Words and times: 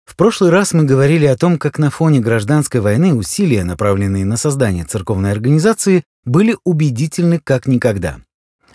В 0.05 0.15
прошлый 0.15 0.51
раз 0.51 0.73
мы 0.73 0.83
говорили 0.83 1.25
о 1.25 1.37
том, 1.37 1.57
как 1.57 1.79
на 1.79 1.89
фоне 1.89 2.19
гражданской 2.19 2.81
войны 2.81 3.13
усилия, 3.13 3.63
направленные 3.63 4.25
на 4.25 4.37
создание 4.37 4.83
церковной 4.83 5.31
организации, 5.31 6.03
были 6.25 6.55
убедительны 6.63 7.39
как 7.39 7.67
никогда. 7.67 8.19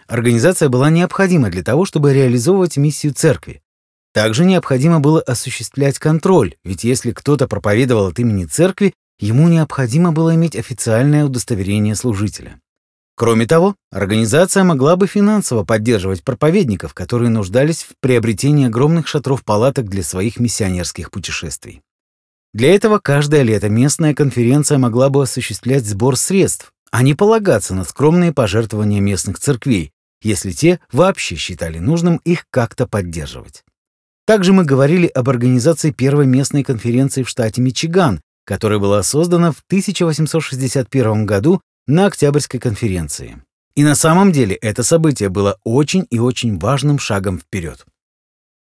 Организация 0.07 0.69
была 0.69 0.91
необходима 0.91 1.51
для 1.51 1.63
того, 1.63 1.85
чтобы 1.85 2.15
реализовывать 2.15 2.77
миссию 2.77 3.13
церкви. 3.15 3.63
Также 4.15 4.45
необходимо 4.45 5.01
было 5.01 5.21
осуществлять 5.21 5.99
контроль, 5.99 6.55
ведь 6.65 6.83
если 6.83 7.13
кто-то 7.13 7.47
проповедовал 7.47 8.09
от 8.09 8.19
имени 8.19 8.47
церкви, 8.47 8.95
ему 9.21 9.49
необходимо 9.49 10.13
было 10.13 10.35
иметь 10.35 10.57
официальное 10.57 11.25
удостоверение 11.25 11.95
служителя. 11.95 12.61
Кроме 13.19 13.47
того, 13.47 13.75
организация 13.91 14.63
могла 14.63 14.95
бы 14.95 15.09
финансово 15.09 15.65
поддерживать 15.65 16.23
проповедников, 16.23 16.95
которые 16.95 17.31
нуждались 17.31 17.83
в 17.83 17.95
приобретении 18.01 18.69
огромных 18.69 19.09
шатров-палаток 19.09 19.89
для 19.89 20.05
своих 20.05 20.39
миссионерских 20.39 21.11
путешествий. 21.11 21.83
Для 22.55 22.73
этого 22.73 23.01
каждое 23.01 23.43
лето 23.43 23.69
местная 23.69 24.15
конференция 24.15 24.79
могла 24.79 25.09
бы 25.09 25.25
осуществлять 25.25 25.85
сбор 25.85 26.17
средств, 26.17 26.71
а 26.93 27.03
не 27.03 27.15
полагаться 27.15 27.75
на 27.75 27.83
скромные 27.83 28.33
пожертвования 28.33 29.01
местных 29.01 29.41
церквей, 29.41 29.91
если 30.23 30.53
те 30.53 30.79
вообще 30.93 31.35
считали 31.35 31.81
нужным 31.81 32.21
их 32.25 32.45
как-то 32.53 32.87
поддерживать. 32.87 33.65
Также 34.29 34.53
мы 34.53 34.65
говорили 34.65 35.09
об 35.09 35.29
организации 35.29 35.91
первой 35.91 36.27
местной 36.27 36.63
конференции 36.63 37.25
в 37.25 37.29
штате 37.29 37.63
Мичиган, 37.63 38.21
которая 38.45 38.79
была 38.79 39.03
создана 39.03 39.51
в 39.51 39.61
1861 39.67 41.27
году 41.27 41.61
на 41.89 42.07
Октябрьской 42.07 42.61
конференции. 42.61 43.43
И 43.75 43.83
на 43.83 43.95
самом 43.95 44.31
деле 44.31 44.55
это 44.57 44.83
событие 44.83 45.31
было 45.31 45.59
очень 45.65 46.07
и 46.11 46.19
очень 46.19 46.59
важным 46.59 46.99
шагом 46.99 47.39
вперед. 47.39 47.87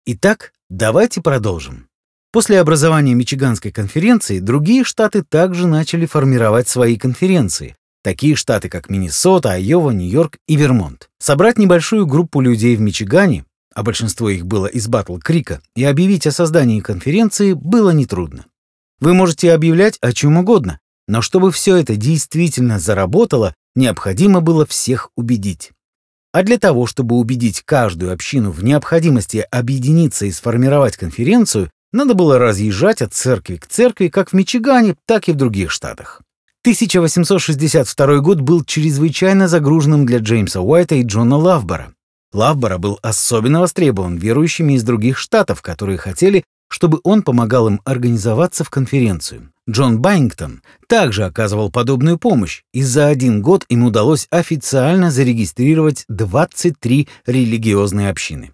Итак, 0.05 0.53
давайте 0.69 1.21
продолжим. 1.21 1.89
После 2.31 2.61
образования 2.61 3.13
Мичиганской 3.13 3.71
конференции 3.71 4.39
другие 4.39 4.85
штаты 4.85 5.23
также 5.23 5.67
начали 5.67 6.05
формировать 6.05 6.69
свои 6.69 6.97
конференции, 6.97 7.75
такие 8.01 8.35
штаты 8.35 8.69
как 8.69 8.89
Миннесота, 8.89 9.51
Айова, 9.51 9.91
Нью-Йорк 9.91 10.37
и 10.47 10.55
Вермонт. 10.55 11.09
Собрать 11.19 11.57
небольшую 11.57 12.05
группу 12.05 12.39
людей 12.39 12.77
в 12.77 12.81
Мичигане, 12.81 13.43
а 13.75 13.83
большинство 13.83 14.29
их 14.29 14.45
было 14.45 14.67
из 14.67 14.87
Батл-Крика, 14.87 15.61
и 15.75 15.83
объявить 15.83 16.27
о 16.27 16.31
создании 16.31 16.79
конференции 16.79 17.51
было 17.51 17.89
нетрудно. 17.89 18.45
Вы 19.01 19.13
можете 19.13 19.51
объявлять 19.51 19.97
о 19.99 20.13
чем 20.13 20.37
угодно, 20.37 20.79
но 21.11 21.21
чтобы 21.21 21.51
все 21.51 21.75
это 21.75 21.97
действительно 21.97 22.79
заработало, 22.79 23.53
необходимо 23.75 24.39
было 24.39 24.65
всех 24.65 25.09
убедить. 25.17 25.71
А 26.31 26.41
для 26.41 26.57
того, 26.57 26.87
чтобы 26.87 27.17
убедить 27.17 27.63
каждую 27.65 28.13
общину 28.13 28.49
в 28.49 28.63
необходимости 28.63 29.45
объединиться 29.51 30.25
и 30.25 30.31
сформировать 30.31 30.95
конференцию, 30.95 31.69
надо 31.91 32.13
было 32.13 32.39
разъезжать 32.39 33.01
от 33.01 33.13
церкви 33.13 33.57
к 33.57 33.67
церкви 33.67 34.07
как 34.07 34.29
в 34.29 34.33
Мичигане, 34.33 34.95
так 35.05 35.27
и 35.27 35.33
в 35.33 35.35
других 35.35 35.69
штатах. 35.71 36.21
1862 36.61 38.19
год 38.19 38.39
был 38.39 38.63
чрезвычайно 38.63 39.49
загруженным 39.49 40.05
для 40.05 40.19
Джеймса 40.19 40.61
Уайта 40.61 40.95
и 40.95 41.03
Джона 41.03 41.35
Лавбора. 41.35 41.93
Лавбора 42.31 42.77
был 42.77 42.99
особенно 43.01 43.59
востребован 43.59 44.15
верующими 44.15 44.75
из 44.75 44.83
других 44.83 45.17
штатов, 45.17 45.61
которые 45.61 45.97
хотели, 45.97 46.45
чтобы 46.71 47.01
он 47.03 47.21
помогал 47.21 47.67
им 47.67 47.81
организоваться 47.83 48.63
в 48.63 48.69
конференцию. 48.69 49.51
Джон 49.69 49.99
Байнгтон 49.99 50.61
также 50.87 51.25
оказывал 51.25 51.69
подобную 51.69 52.17
помощь, 52.17 52.63
и 52.73 52.81
за 52.81 53.07
один 53.07 53.41
год 53.41 53.65
им 53.67 53.83
удалось 53.83 54.25
официально 54.31 55.11
зарегистрировать 55.11 56.05
23 56.07 57.09
религиозные 57.25 58.09
общины. 58.09 58.53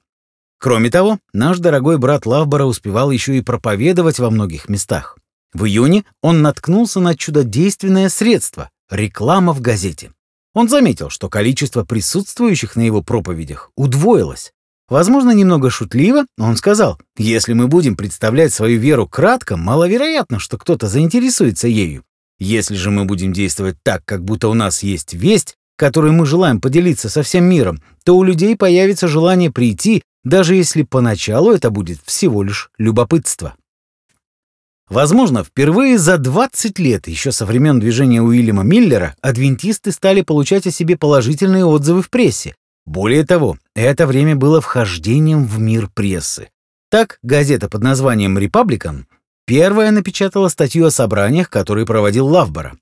Кроме 0.59 0.89
того, 0.89 1.19
наш 1.31 1.59
дорогой 1.59 1.99
брат 1.99 2.25
Лавбора 2.25 2.65
успевал 2.65 3.11
еще 3.11 3.37
и 3.37 3.41
проповедовать 3.41 4.17
во 4.17 4.31
многих 4.31 4.67
местах. 4.67 5.19
В 5.53 5.65
июне 5.65 6.03
он 6.23 6.41
наткнулся 6.41 6.99
на 6.99 7.15
чудодейственное 7.15 8.09
средство— 8.09 8.71
реклама 8.89 9.53
в 9.53 9.61
газете. 9.61 10.11
Он 10.55 10.67
заметил, 10.67 11.11
что 11.11 11.29
количество 11.29 11.83
присутствующих 11.83 12.75
на 12.75 12.81
его 12.81 13.03
проповедях 13.03 13.69
удвоилось, 13.75 14.53
Возможно, 14.89 15.31
немного 15.31 15.69
шутливо, 15.69 16.25
он 16.37 16.55
сказал, 16.55 16.97
если 17.17 17.53
мы 17.53 17.67
будем 17.67 17.97
представлять 17.97 18.53
свою 18.53 18.79
веру 18.79 19.05
кратко, 19.05 19.57
маловероятно, 19.57 20.39
что 20.39 20.57
кто-то 20.57 20.87
заинтересуется 20.87 21.67
ею. 21.67 22.03
Если 22.39 22.75
же 22.75 22.89
мы 22.89 23.05
будем 23.05 23.33
действовать 23.33 23.77
так, 23.83 24.03
как 24.05 24.23
будто 24.23 24.47
у 24.47 24.53
нас 24.53 24.83
есть 24.83 25.13
весть, 25.13 25.55
которой 25.75 26.11
мы 26.11 26.25
желаем 26.25 26.61
поделиться 26.61 27.09
со 27.09 27.21
всем 27.21 27.43
миром, 27.45 27.81
то 28.05 28.15
у 28.15 28.23
людей 28.23 28.55
появится 28.55 29.07
желание 29.07 29.51
прийти, 29.51 30.03
даже 30.23 30.55
если 30.55 30.83
поначалу 30.83 31.51
это 31.51 31.69
будет 31.69 31.99
всего 32.05 32.43
лишь 32.43 32.69
любопытство. 32.77 33.55
Возможно, 34.89 35.43
впервые 35.43 35.97
за 35.97 36.17
20 36.17 36.79
лет, 36.79 37.09
еще 37.09 37.33
со 37.33 37.45
времен 37.45 37.79
движения 37.79 38.21
Уильяма 38.21 38.63
Миллера, 38.63 39.15
адвентисты 39.21 39.91
стали 39.91 40.21
получать 40.21 40.65
о 40.65 40.71
себе 40.71 40.95
положительные 40.95 41.65
отзывы 41.65 42.01
в 42.01 42.09
прессе, 42.09 42.55
более 42.85 43.25
того, 43.25 43.57
это 43.81 44.07
время 44.07 44.35
было 44.35 44.61
вхождением 44.61 45.45
в 45.45 45.59
мир 45.59 45.89
прессы. 45.93 46.49
Так, 46.89 47.19
газета 47.21 47.69
под 47.69 47.83
названием 47.83 48.37
«Репабликан» 48.37 49.07
первая 49.45 49.91
напечатала 49.91 50.47
статью 50.47 50.85
о 50.85 50.91
собраниях, 50.91 51.49
которые 51.49 51.85
проводил 51.85 52.27
Лавбора. 52.27 52.77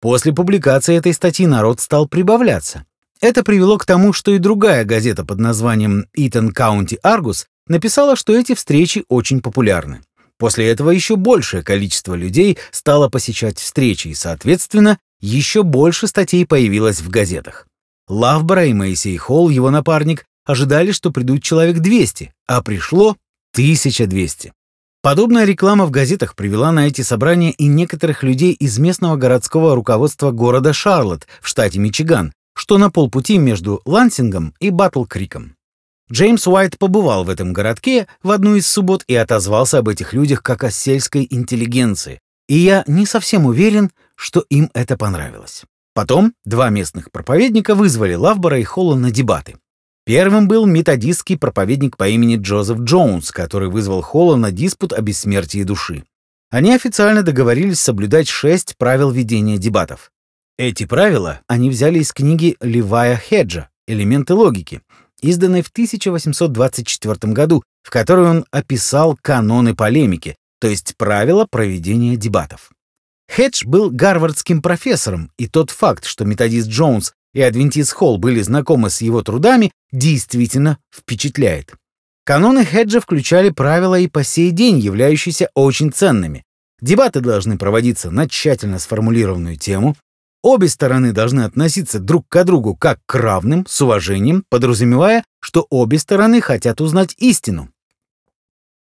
После 0.00 0.32
публикации 0.32 0.96
этой 0.96 1.12
статьи 1.12 1.46
народ 1.46 1.80
стал 1.80 2.08
прибавляться. 2.08 2.84
Это 3.20 3.44
привело 3.44 3.76
к 3.76 3.84
тому, 3.84 4.14
что 4.14 4.30
и 4.30 4.38
другая 4.38 4.84
газета 4.84 5.26
под 5.26 5.38
названием 5.38 6.06
«Итон 6.14 6.52
Каунти 6.52 6.98
Аргус» 7.02 7.46
написала, 7.66 8.16
что 8.16 8.34
эти 8.34 8.54
встречи 8.54 9.04
очень 9.08 9.42
популярны. 9.42 10.00
После 10.38 10.70
этого 10.70 10.90
еще 10.90 11.16
большее 11.16 11.62
количество 11.62 12.14
людей 12.14 12.56
стало 12.70 13.10
посещать 13.10 13.58
встречи, 13.58 14.08
и, 14.08 14.14
соответственно, 14.14 14.98
еще 15.20 15.62
больше 15.62 16.06
статей 16.06 16.46
появилось 16.46 17.02
в 17.02 17.10
газетах. 17.10 17.66
Лавбора 18.08 18.64
и 18.64 18.72
Моисей 18.72 19.18
Холл, 19.18 19.50
его 19.50 19.70
напарник, 19.70 20.24
ожидали, 20.50 20.92
что 20.92 21.10
придут 21.10 21.42
человек 21.42 21.78
200, 21.78 22.32
а 22.46 22.62
пришло 22.62 23.16
1200. 23.52 24.52
Подобная 25.02 25.46
реклама 25.46 25.86
в 25.86 25.90
газетах 25.90 26.36
привела 26.36 26.72
на 26.72 26.86
эти 26.86 27.00
собрания 27.00 27.52
и 27.52 27.66
некоторых 27.66 28.22
людей 28.22 28.52
из 28.52 28.78
местного 28.78 29.16
городского 29.16 29.74
руководства 29.74 30.30
города 30.30 30.74
Шарлотт 30.74 31.26
в 31.40 31.48
штате 31.48 31.78
Мичиган, 31.78 32.32
что 32.54 32.76
на 32.76 32.90
полпути 32.90 33.38
между 33.38 33.80
Лансингом 33.86 34.54
и 34.60 34.68
Батл-Криком. 34.68 35.54
Джеймс 36.12 36.46
Уайт 36.46 36.76
побывал 36.76 37.24
в 37.24 37.30
этом 37.30 37.52
городке 37.52 38.08
в 38.22 38.30
одну 38.32 38.56
из 38.56 38.68
суббот 38.68 39.04
и 39.06 39.14
отозвался 39.14 39.78
об 39.78 39.88
этих 39.88 40.12
людях 40.12 40.42
как 40.42 40.64
о 40.64 40.70
сельской 40.70 41.26
интеллигенции, 41.30 42.18
и 42.48 42.58
я 42.58 42.82
не 42.86 43.06
совсем 43.06 43.46
уверен, 43.46 43.92
что 44.16 44.44
им 44.50 44.70
это 44.74 44.98
понравилось. 44.98 45.62
Потом 45.94 46.34
два 46.44 46.68
местных 46.68 47.10
проповедника 47.10 47.74
вызвали 47.74 48.14
Лавбора 48.14 48.58
и 48.58 48.64
Холла 48.64 48.96
на 48.96 49.10
дебаты. 49.10 49.56
Первым 50.10 50.48
был 50.48 50.66
методистский 50.66 51.38
проповедник 51.38 51.96
по 51.96 52.08
имени 52.08 52.34
Джозеф 52.34 52.80
Джонс, 52.80 53.30
который 53.30 53.68
вызвал 53.68 54.02
Холла 54.02 54.34
на 54.34 54.50
диспут 54.50 54.92
о 54.92 55.00
бессмертии 55.02 55.62
души. 55.62 56.02
Они 56.50 56.74
официально 56.74 57.22
договорились 57.22 57.78
соблюдать 57.78 58.26
шесть 58.26 58.76
правил 58.76 59.12
ведения 59.12 59.56
дебатов. 59.56 60.10
Эти 60.58 60.84
правила 60.84 61.42
они 61.46 61.70
взяли 61.70 62.00
из 62.00 62.12
книги 62.12 62.56
Левая 62.60 63.16
Хеджа 63.18 63.68
«Элементы 63.86 64.34
логики», 64.34 64.80
изданной 65.20 65.62
в 65.62 65.68
1824 65.68 67.32
году, 67.32 67.62
в 67.84 67.90
которой 67.90 68.26
он 68.26 68.46
описал 68.50 69.16
каноны 69.22 69.76
полемики, 69.76 70.34
то 70.60 70.66
есть 70.66 70.96
правила 70.96 71.46
проведения 71.48 72.16
дебатов. 72.16 72.72
Хедж 73.30 73.64
был 73.64 73.92
гарвардским 73.92 74.60
профессором, 74.60 75.30
и 75.38 75.46
тот 75.46 75.70
факт, 75.70 76.04
что 76.04 76.24
методист 76.24 76.66
Джонс 76.66 77.12
и 77.32 77.40
адвентист 77.40 77.92
Холл 77.92 78.18
были 78.18 78.40
знакомы 78.42 78.90
с 78.90 79.00
его 79.00 79.22
трудами, 79.22 79.72
действительно 79.92 80.78
впечатляет. 80.94 81.74
Каноны 82.24 82.64
Хеджа 82.64 83.00
включали 83.00 83.50
правила 83.50 83.98
и 83.98 84.06
по 84.06 84.22
сей 84.22 84.50
день 84.50 84.78
являющиеся 84.78 85.50
очень 85.54 85.92
ценными. 85.92 86.44
Дебаты 86.80 87.20
должны 87.20 87.58
проводиться 87.58 88.10
на 88.10 88.28
тщательно 88.28 88.78
сформулированную 88.78 89.56
тему, 89.56 89.96
обе 90.42 90.68
стороны 90.68 91.12
должны 91.12 91.42
относиться 91.42 91.98
друг 91.98 92.26
к 92.28 92.44
другу 92.44 92.74
как 92.74 93.00
к 93.06 93.14
равным, 93.14 93.66
с 93.68 93.80
уважением, 93.80 94.44
подразумевая, 94.48 95.24
что 95.40 95.66
обе 95.70 95.98
стороны 95.98 96.40
хотят 96.40 96.80
узнать 96.80 97.14
истину. 97.18 97.70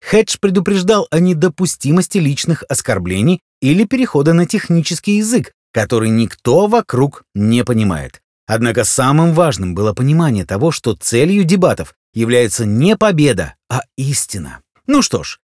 Хедж 0.01 0.37
предупреждал 0.39 1.07
о 1.11 1.19
недопустимости 1.19 2.17
личных 2.17 2.63
оскорблений 2.69 3.41
или 3.61 3.85
перехода 3.85 4.33
на 4.33 4.45
технический 4.45 5.17
язык, 5.17 5.53
который 5.71 6.09
никто 6.09 6.67
вокруг 6.67 7.23
не 7.33 7.63
понимает. 7.63 8.21
Однако 8.47 8.85
самым 8.85 9.33
важным 9.33 9.75
было 9.75 9.93
понимание 9.93 10.45
того, 10.45 10.71
что 10.71 10.95
целью 10.95 11.43
дебатов 11.43 11.93
является 12.13 12.65
не 12.65 12.95
победа, 12.95 13.55
а 13.69 13.81
истина. 13.97 14.61
Ну 14.87 15.01
что 15.01 15.21
ж, 15.23 15.39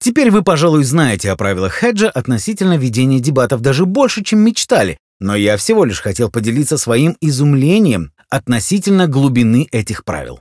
теперь 0.00 0.32
вы, 0.32 0.42
пожалуй, 0.42 0.82
знаете 0.82 1.30
о 1.30 1.36
правилах 1.36 1.72
Хеджа 1.72 2.10
относительно 2.10 2.76
ведения 2.76 3.20
дебатов 3.20 3.60
даже 3.60 3.86
больше, 3.86 4.24
чем 4.24 4.40
мечтали, 4.40 4.98
но 5.20 5.36
я 5.36 5.56
всего 5.56 5.84
лишь 5.84 6.00
хотел 6.00 6.30
поделиться 6.30 6.78
своим 6.78 7.16
изумлением 7.20 8.12
относительно 8.28 9.06
глубины 9.06 9.68
этих 9.70 10.04
правил. 10.04 10.40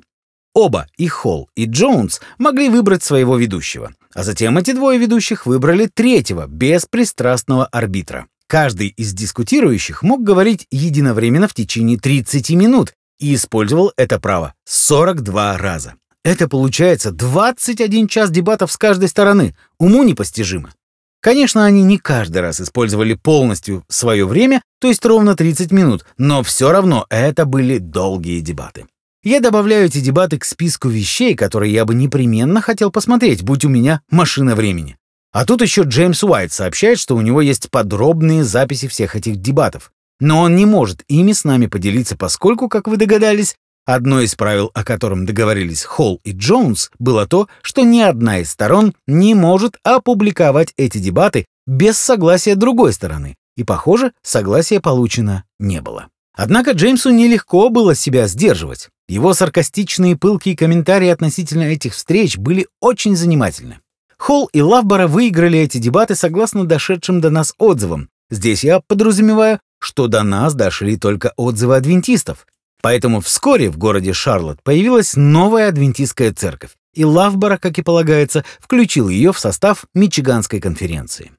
Оба, 0.54 0.88
и 0.98 1.08
Холл, 1.08 1.52
и 1.56 1.66
Джонс, 1.66 2.20
могли 2.40 2.68
выбрать 2.70 3.04
своего 3.04 3.38
ведущего, 3.38 3.94
а 4.16 4.24
затем 4.24 4.58
эти 4.58 4.72
двое 4.72 4.98
ведущих 4.98 5.46
выбрали 5.46 5.86
третьего, 5.86 6.48
беспристрастного 6.48 7.68
арбитра. 7.68 8.26
Каждый 8.48 8.88
из 8.88 9.14
дискутирующих 9.14 10.04
мог 10.04 10.24
говорить 10.24 10.68
единовременно 10.72 11.50
в 11.50 11.54
течение 11.54 12.00
30 12.00 12.50
минут 12.52 12.94
и 13.20 13.36
использовал 13.36 13.92
это 13.98 14.20
право 14.20 14.54
42 14.66 15.58
раза. 15.58 15.96
Это 16.24 16.48
получается 16.48 17.12
21 17.12 18.08
час 18.08 18.32
дебатов 18.32 18.72
с 18.72 18.78
каждой 18.78 19.10
стороны. 19.10 19.56
Уму 19.80 20.04
непостижимо. 20.04 20.72
Конечно, 21.20 21.66
они 21.66 21.84
не 21.84 21.98
каждый 21.98 22.42
раз 22.42 22.62
использовали 22.62 23.16
полностью 23.16 23.84
свое 23.90 24.26
время, 24.26 24.62
то 24.80 24.88
есть 24.88 25.04
ровно 25.06 25.36
30 25.36 25.72
минут, 25.72 26.06
но 26.18 26.44
все 26.44 26.72
равно 26.72 27.06
это 27.10 27.46
были 27.46 27.80
долгие 27.80 28.40
дебаты. 28.40 28.86
Я 29.24 29.42
добавляю 29.42 29.88
эти 29.88 30.00
дебаты 30.00 30.38
к 30.38 30.46
списку 30.46 30.88
вещей, 30.88 31.36
которые 31.36 31.74
я 31.74 31.84
бы 31.84 31.96
непременно 31.96 32.62
хотел 32.62 32.92
посмотреть, 32.92 33.44
будь 33.44 33.66
у 33.66 33.70
меня 33.70 34.02
машина 34.10 34.56
времени. 34.56 34.98
А 35.38 35.46
тут 35.46 35.62
еще 35.62 35.84
Джеймс 35.84 36.24
Уайт 36.24 36.52
сообщает, 36.52 36.98
что 36.98 37.16
у 37.16 37.22
него 37.22 37.42
есть 37.42 37.70
подробные 37.70 38.44
записи 38.44 38.88
всех 38.88 39.16
этих 39.16 39.38
дебатов. 39.38 39.92
Но 40.20 40.42
он 40.42 40.56
не 40.56 40.66
может 40.66 41.04
ими 41.08 41.32
с 41.32 41.44
нами 41.44 41.68
поделиться, 41.68 42.18
поскольку, 42.18 42.68
как 42.68 42.88
вы 42.88 42.98
догадались, 42.98 43.56
одно 43.86 44.22
из 44.22 44.34
правил, 44.34 44.72
о 44.74 44.84
котором 44.84 45.28
договорились 45.28 45.84
Холл 45.84 46.20
и 46.24 46.32
Джонс, 46.32 46.90
было 46.98 47.28
то, 47.28 47.50
что 47.62 47.84
ни 47.84 48.00
одна 48.00 48.40
из 48.40 48.50
сторон 48.50 48.96
не 49.06 49.36
может 49.36 49.78
опубликовать 49.84 50.74
эти 50.76 50.98
дебаты 50.98 51.46
без 51.68 52.00
согласия 52.00 52.56
другой 52.56 52.92
стороны. 52.92 53.36
И, 53.56 53.64
похоже, 53.64 54.14
согласия 54.24 54.80
получено 54.80 55.44
не 55.60 55.82
было. 55.82 56.08
Однако 56.36 56.72
Джеймсу 56.72 57.12
нелегко 57.12 57.70
было 57.70 57.94
себя 57.94 58.26
сдерживать. 58.26 58.90
Его 59.08 59.36
саркастичные 59.36 60.18
пылкие 60.18 60.58
комментарии 60.58 61.10
относительно 61.10 61.66
этих 61.66 61.94
встреч 61.94 62.40
были 62.40 62.68
очень 62.82 63.16
занимательны. 63.16 63.82
Холл 64.18 64.50
и 64.52 64.62
Лавбора 64.62 65.08
выиграли 65.08 65.60
эти 65.60 65.78
дебаты 65.78 66.16
согласно 66.16 66.66
дошедшим 66.66 67.22
до 67.22 67.30
нас 67.30 67.54
отзывам. 67.58 68.10
Здесь 68.30 68.64
я 68.64 68.82
подразумеваю, 68.82 69.60
что 69.80 70.08
до 70.08 70.24
нас 70.24 70.54
дошли 70.54 70.98
только 70.98 71.34
отзывы 71.38 71.76
адвентистов. 71.76 72.46
Поэтому 72.82 73.22
вскоре 73.22 73.70
в 73.70 73.78
городе 73.78 74.14
Шарлотт 74.14 74.62
появилась 74.64 75.16
новая 75.16 75.70
адвентистская 75.70 76.34
церковь, 76.34 76.72
и 76.94 77.06
Лавбора, 77.06 77.58
как 77.58 77.78
и 77.80 77.84
полагается, 77.84 78.44
включил 78.60 79.10
ее 79.10 79.34
в 79.34 79.40
состав 79.40 79.86
Мичиганской 79.94 80.60
конференции. 80.60 81.32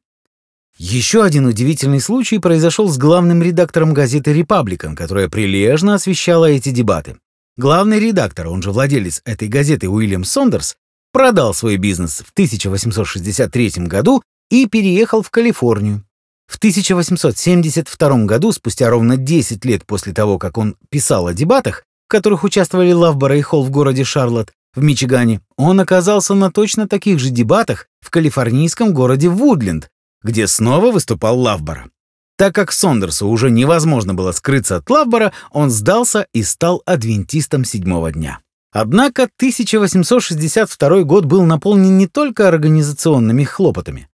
Еще 0.79 1.25
один 1.25 1.47
удивительный 1.47 2.01
случай 2.01 2.39
произошел 2.39 2.89
с 2.89 2.99
главным 2.99 3.43
редактором 3.43 3.93
газеты 3.95 4.33
«Репабликан», 4.33 4.95
которая 4.95 5.29
прилежно 5.29 5.95
освещала 5.95 6.47
эти 6.47 6.71
дебаты. 6.71 7.17
Главный 7.57 7.99
редактор, 7.99 8.47
он 8.47 8.63
же 8.63 8.71
владелец 8.71 9.21
этой 9.25 9.49
газеты 9.49 9.89
Уильям 9.89 10.23
Сондерс, 10.23 10.77
продал 11.13 11.55
свой 11.55 11.77
бизнес 11.77 12.23
в 12.27 12.31
1863 12.33 13.87
году 13.87 14.23
и 14.51 14.67
переехал 14.67 15.23
в 15.23 15.31
Калифорнию. 15.31 16.05
В 16.47 16.57
1872 16.57 18.25
году, 18.25 18.53
спустя 18.53 18.89
ровно 18.89 19.17
10 19.17 19.65
лет 19.65 19.85
после 19.85 20.15
того, 20.15 20.39
как 20.39 20.57
он 20.57 20.77
писал 20.91 21.27
о 21.27 21.35
дебатах, 21.35 21.85
в 22.07 22.11
которых 22.11 22.43
участвовали 22.45 22.93
Лавбора 22.93 23.37
и 23.37 23.43
Холл 23.43 23.65
в 23.65 23.71
городе 23.71 24.05
Шарлотт, 24.05 24.53
в 24.75 24.83
Мичигане, 24.83 25.41
он 25.57 25.81
оказался 25.81 26.35
на 26.35 26.51
точно 26.51 26.89
таких 26.89 27.19
же 27.19 27.31
дебатах 27.31 27.87
в 28.01 28.11
калифорнийском 28.11 28.95
городе 28.95 29.29
Вудленд, 29.29 29.91
где 30.23 30.47
снова 30.47 30.91
выступал 30.91 31.39
Лавбора. 31.39 31.91
Так 32.37 32.55
как 32.55 32.73
Сондерсу 32.73 33.27
уже 33.29 33.51
невозможно 33.51 34.15
было 34.15 34.33
скрыться 34.33 34.77
от 34.77 34.89
Лавбора, 34.89 35.33
он 35.51 35.71
сдался 35.71 36.27
и 36.33 36.43
стал 36.43 36.83
адвентистом 36.87 37.65
седьмого 37.65 38.13
дня. 38.13 38.41
Однако 38.73 39.25
1862 39.25 41.03
год 41.05 41.25
был 41.25 41.45
наполнен 41.45 41.97
не 41.97 42.07
только 42.07 42.49
организационными 42.49 43.45
хлопотами. 43.45 44.09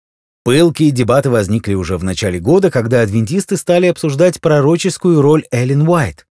Пылкие 0.44 0.90
дебаты 0.90 1.30
возникли 1.30 1.74
уже 1.74 1.96
в 1.96 2.04
начале 2.04 2.38
года, 2.38 2.70
когда 2.70 3.00
адвентисты 3.00 3.56
стали 3.56 3.86
обсуждать 3.86 4.40
пророческую 4.40 5.22
роль 5.22 5.44
Эллен 5.50 5.88
Уайт. 5.88 6.26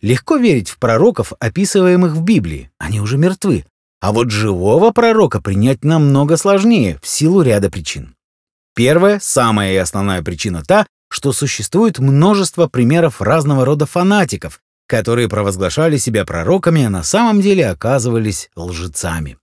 Легко 0.00 0.36
верить 0.36 0.70
в 0.70 0.78
пророков, 0.78 1.32
описываемых 1.38 2.14
в 2.14 2.22
Библии, 2.22 2.70
они 2.78 3.00
уже 3.00 3.18
мертвы. 3.18 3.66
А 4.00 4.12
вот 4.12 4.30
живого 4.30 4.90
пророка 4.92 5.42
принять 5.42 5.84
намного 5.84 6.36
сложнее 6.36 6.98
в 7.02 7.08
силу 7.08 7.42
ряда 7.42 7.68
причин. 7.68 8.14
Первая, 8.74 9.18
самая 9.20 9.72
и 9.72 9.76
основная 9.76 10.22
причина 10.22 10.62
та, 10.62 10.86
что 11.10 11.32
существует 11.32 11.98
множество 11.98 12.68
примеров 12.68 13.20
разного 13.20 13.64
рода 13.64 13.86
фанатиков, 13.86 14.60
которые 14.88 15.28
провозглашали 15.28 15.98
себя 15.98 16.24
пророками, 16.24 16.82
а 16.82 16.90
на 16.90 17.04
самом 17.04 17.40
деле 17.40 17.68
оказывались 17.68 18.50
лжецами. 18.56 19.36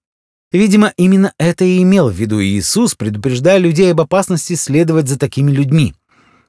Видимо, 0.52 0.94
именно 0.98 1.34
это 1.38 1.64
и 1.64 1.82
имел 1.82 2.10
в 2.10 2.16
виду 2.16 2.42
Иисус, 2.42 2.96
предупреждая 2.96 3.60
людей 3.60 3.92
об 3.92 4.02
опасности 4.02 4.56
следовать 4.56 5.08
за 5.08 5.18
такими 5.18 5.52
людьми. 5.52 5.94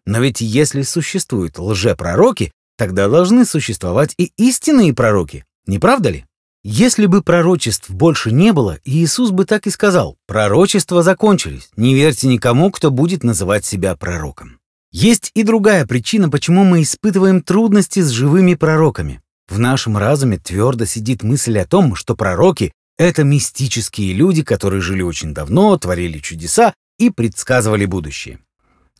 Но 0.06 0.20
ведь 0.20 0.40
если 0.40 0.82
существуют 0.82 1.58
лжепророки, 1.58 2.52
тогда 2.78 3.08
должны 3.08 3.44
существовать 3.44 4.14
и 4.16 4.32
истинные 4.36 4.94
пророки, 4.94 5.44
не 5.66 5.78
правда 5.78 6.10
ли? 6.10 6.24
Если 6.62 7.06
бы 7.06 7.22
пророчеств 7.22 7.90
больше 7.90 8.32
не 8.32 8.52
было, 8.52 8.78
Иисус 8.84 9.30
бы 9.30 9.44
так 9.44 9.66
и 9.66 9.70
сказал, 9.70 10.16
пророчества 10.26 11.02
закончились, 11.02 11.70
не 11.76 11.94
верьте 11.94 12.28
никому, 12.28 12.70
кто 12.70 12.90
будет 12.90 13.22
называть 13.22 13.64
себя 13.64 13.94
пророком. 13.94 14.58
Есть 14.98 15.30
и 15.34 15.42
другая 15.42 15.84
причина, 15.84 16.30
почему 16.30 16.64
мы 16.64 16.80
испытываем 16.80 17.42
трудности 17.42 18.00
с 18.00 18.08
живыми 18.08 18.54
пророками. 18.54 19.20
В 19.46 19.58
нашем 19.58 19.98
разуме 19.98 20.38
твердо 20.38 20.86
сидит 20.86 21.22
мысль 21.22 21.58
о 21.58 21.66
том, 21.66 21.94
что 21.94 22.16
пророки— 22.16 22.72
это 22.96 23.22
мистические 23.22 24.14
люди, 24.14 24.42
которые 24.42 24.80
жили 24.80 25.02
очень 25.02 25.34
давно, 25.34 25.76
творили 25.76 26.18
чудеса 26.18 26.72
и 26.98 27.10
предсказывали 27.10 27.84
будущее. 27.84 28.38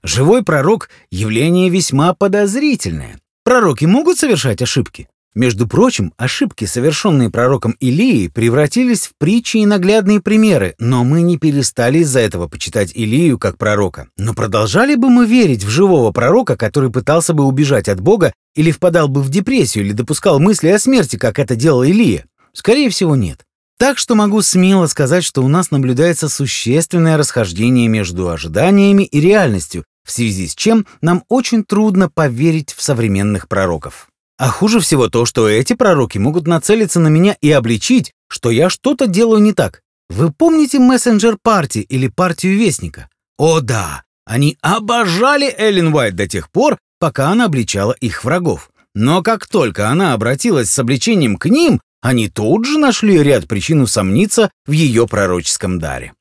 Живой 0.02 0.44
пророк— 0.44 0.90
явление 1.10 1.70
весьма 1.70 2.12
подозрительное. 2.12 3.18
Пророки 3.42 3.86
могут 3.86 4.18
совершать 4.18 4.60
ошибки? 4.60 5.08
Между 5.36 5.68
прочим, 5.68 6.14
ошибки, 6.16 6.64
совершенные 6.64 7.28
пророком 7.28 7.76
Илией, 7.78 8.30
превратились 8.30 9.06
в 9.06 9.12
притчи 9.18 9.58
и 9.58 9.66
наглядные 9.66 10.22
примеры, 10.22 10.74
но 10.78 11.04
мы 11.04 11.20
не 11.20 11.36
перестали 11.36 11.98
из-за 11.98 12.20
этого 12.20 12.48
почитать 12.48 12.92
Илию 12.94 13.38
как 13.38 13.58
пророка. 13.58 14.08
Но 14.16 14.32
продолжали 14.32 14.94
бы 14.94 15.10
мы 15.10 15.26
верить 15.26 15.62
в 15.62 15.68
живого 15.68 16.10
пророка, 16.10 16.56
который 16.56 16.90
пытался 16.90 17.34
бы 17.34 17.44
убежать 17.44 17.86
от 17.86 18.00
Бога 18.00 18.32
или 18.54 18.70
впадал 18.70 19.08
бы 19.08 19.20
в 19.20 19.28
депрессию 19.28 19.84
или 19.84 19.92
допускал 19.92 20.40
мысли 20.40 20.68
о 20.68 20.78
смерти, 20.78 21.16
как 21.16 21.38
это 21.38 21.54
делал 21.54 21.82
Илия? 21.82 22.24
Скорее 22.54 22.88
всего, 22.88 23.14
нет. 23.14 23.44
Так 23.78 23.98
что 23.98 24.14
могу 24.14 24.40
смело 24.40 24.86
сказать, 24.86 25.22
что 25.22 25.42
у 25.42 25.48
нас 25.48 25.70
наблюдается 25.70 26.30
существенное 26.30 27.18
расхождение 27.18 27.88
между 27.88 28.30
ожиданиями 28.30 29.02
и 29.02 29.20
реальностью, 29.20 29.84
в 30.02 30.12
связи 30.12 30.48
с 30.48 30.54
чем 30.54 30.86
нам 31.02 31.24
очень 31.28 31.62
трудно 31.62 32.08
поверить 32.08 32.72
в 32.72 32.80
современных 32.80 33.48
пророков. 33.48 34.08
А 34.38 34.50
хуже 34.50 34.80
всего 34.80 35.08
то, 35.08 35.24
что 35.24 35.48
эти 35.48 35.72
пророки 35.72 36.18
могут 36.18 36.46
нацелиться 36.46 37.00
на 37.00 37.08
меня 37.08 37.36
и 37.40 37.50
обличить, 37.50 38.12
что 38.28 38.50
я 38.50 38.68
что-то 38.68 39.06
делаю 39.06 39.40
не 39.40 39.52
так. 39.52 39.80
Вы 40.10 40.30
помните 40.30 40.78
мессенджер 40.78 41.38
партии 41.42 41.82
или 41.82 42.08
партию 42.08 42.58
Вестника? 42.58 43.08
О 43.38 43.60
да, 43.60 44.04
они 44.26 44.58
обожали 44.60 45.52
Эллен 45.56 45.92
Уайт 45.94 46.14
до 46.16 46.28
тех 46.28 46.50
пор, 46.50 46.78
пока 46.98 47.30
она 47.30 47.46
обличала 47.46 47.92
их 47.92 48.24
врагов. 48.24 48.70
Но 48.94 49.22
как 49.22 49.46
только 49.46 49.88
она 49.88 50.12
обратилась 50.12 50.70
с 50.70 50.78
обличением 50.78 51.36
к 51.36 51.46
ним, 51.46 51.80
они 52.02 52.28
тут 52.28 52.66
же 52.66 52.78
нашли 52.78 53.22
ряд 53.22 53.48
причин 53.48 53.80
усомниться 53.80 54.50
в 54.66 54.72
ее 54.72 55.06
пророческом 55.06 55.78
даре. 55.78 56.12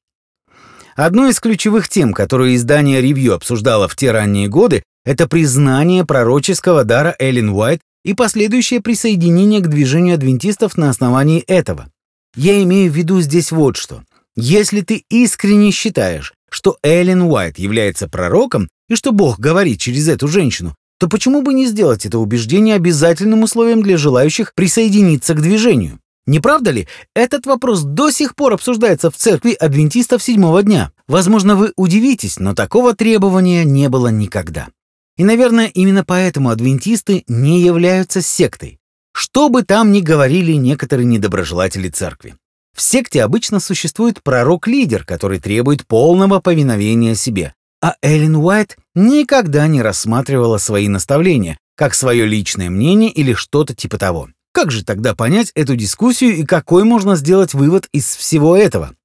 Одной 0.96 1.32
из 1.32 1.40
ключевых 1.40 1.90
тем, 1.90 2.14
которую 2.14 2.56
издание 2.56 3.02
«Ревью» 3.02 3.34
обсуждало 3.34 3.88
в 3.88 3.96
те 3.96 4.12
ранние 4.12 4.48
годы, 4.48 4.84
это 5.04 5.28
признание 5.28 6.06
пророческого 6.06 6.86
дара 6.86 7.16
Эллен 7.20 7.50
Уайт 7.50 7.82
и 8.06 8.14
последующее 8.14 8.82
присоединение 8.82 9.60
к 9.62 9.68
движению 9.68 10.14
адвентистов 10.14 10.78
на 10.78 10.90
основании 10.90 11.40
этого. 11.42 11.88
Я 12.36 12.62
имею 12.62 12.92
в 12.92 12.96
виду 12.96 13.20
здесь 13.20 13.52
вот 13.52 13.78
что. 13.78 14.04
Если 14.36 14.82
ты 14.82 15.04
искренне 15.10 15.72
считаешь, 15.72 16.34
что 16.50 16.78
Эллен 16.84 17.24
Уайт 17.24 17.58
является 17.58 18.08
пророком 18.08 18.70
и 18.88 18.96
что 18.96 19.12
Бог 19.12 19.40
говорит 19.40 19.80
через 19.80 20.08
эту 20.08 20.28
женщину, 20.28 20.76
то 21.00 21.10
почему 21.10 21.42
бы 21.42 21.54
не 21.54 21.66
сделать 21.66 22.06
это 22.06 22.20
убеждение 22.20 22.76
обязательным 22.76 23.42
условием 23.42 23.82
для 23.82 23.98
желающих 23.98 24.54
присоединиться 24.54 25.34
к 25.34 25.42
движению? 25.42 26.00
Не 26.28 26.40
правда 26.40 26.72
ли? 26.72 26.88
Этот 27.16 27.48
вопрос 27.48 27.82
до 27.82 28.12
сих 28.12 28.36
пор 28.36 28.54
обсуждается 28.54 29.10
в 29.10 29.16
церкви 29.16 29.54
адвентистов 29.54 30.22
седьмого 30.22 30.62
дня. 30.62 30.92
Возможно, 31.08 31.56
вы 31.56 31.74
удивитесь, 31.76 32.40
но 32.40 32.54
такого 32.54 32.96
требования 32.96 33.64
не 33.64 33.90
было 33.90 34.10
никогда. 34.10 34.68
И, 35.18 35.24
наверное, 35.24 35.68
именно 35.68 36.04
поэтому 36.04 36.50
адвентисты 36.50 37.24
не 37.28 37.62
являются 37.62 38.22
сектой. 38.22 38.80
Что 39.14 39.50
бы 39.50 39.64
там 39.64 39.92
ни 39.92 40.02
говорили 40.02 40.54
некоторые 40.54 41.06
недоброжелатели 41.06 41.90
церкви. 41.90 42.36
В 42.76 42.82
секте 42.82 43.24
обычно 43.24 43.62
существует 43.62 44.22
пророк-лидер, 44.22 45.06
который 45.06 45.40
требует 45.40 45.88
полного 45.88 46.42
повиновения 46.42 47.16
себе. 47.16 47.54
А 47.82 47.96
Эллен 48.02 48.36
Уайт 48.36 48.78
никогда 48.94 49.68
не 49.68 49.82
рассматривала 49.82 50.58
свои 50.58 50.90
наставления 50.90 51.58
как 51.78 51.94
свое 51.94 52.26
личное 52.26 52.70
мнение 52.70 53.12
или 53.12 53.34
что-то 53.34 53.76
типа 53.76 53.98
того. 53.98 54.30
Как 54.54 54.72
же 54.72 54.84
тогда 54.86 55.14
понять 55.14 55.52
эту 55.56 55.76
дискуссию 55.76 56.36
и 56.36 56.44
какой 56.44 56.84
можно 56.86 57.16
сделать 57.16 57.54
вывод 57.54 57.88
из 57.92 58.16
всего 58.16 58.56
этого? 58.56 58.96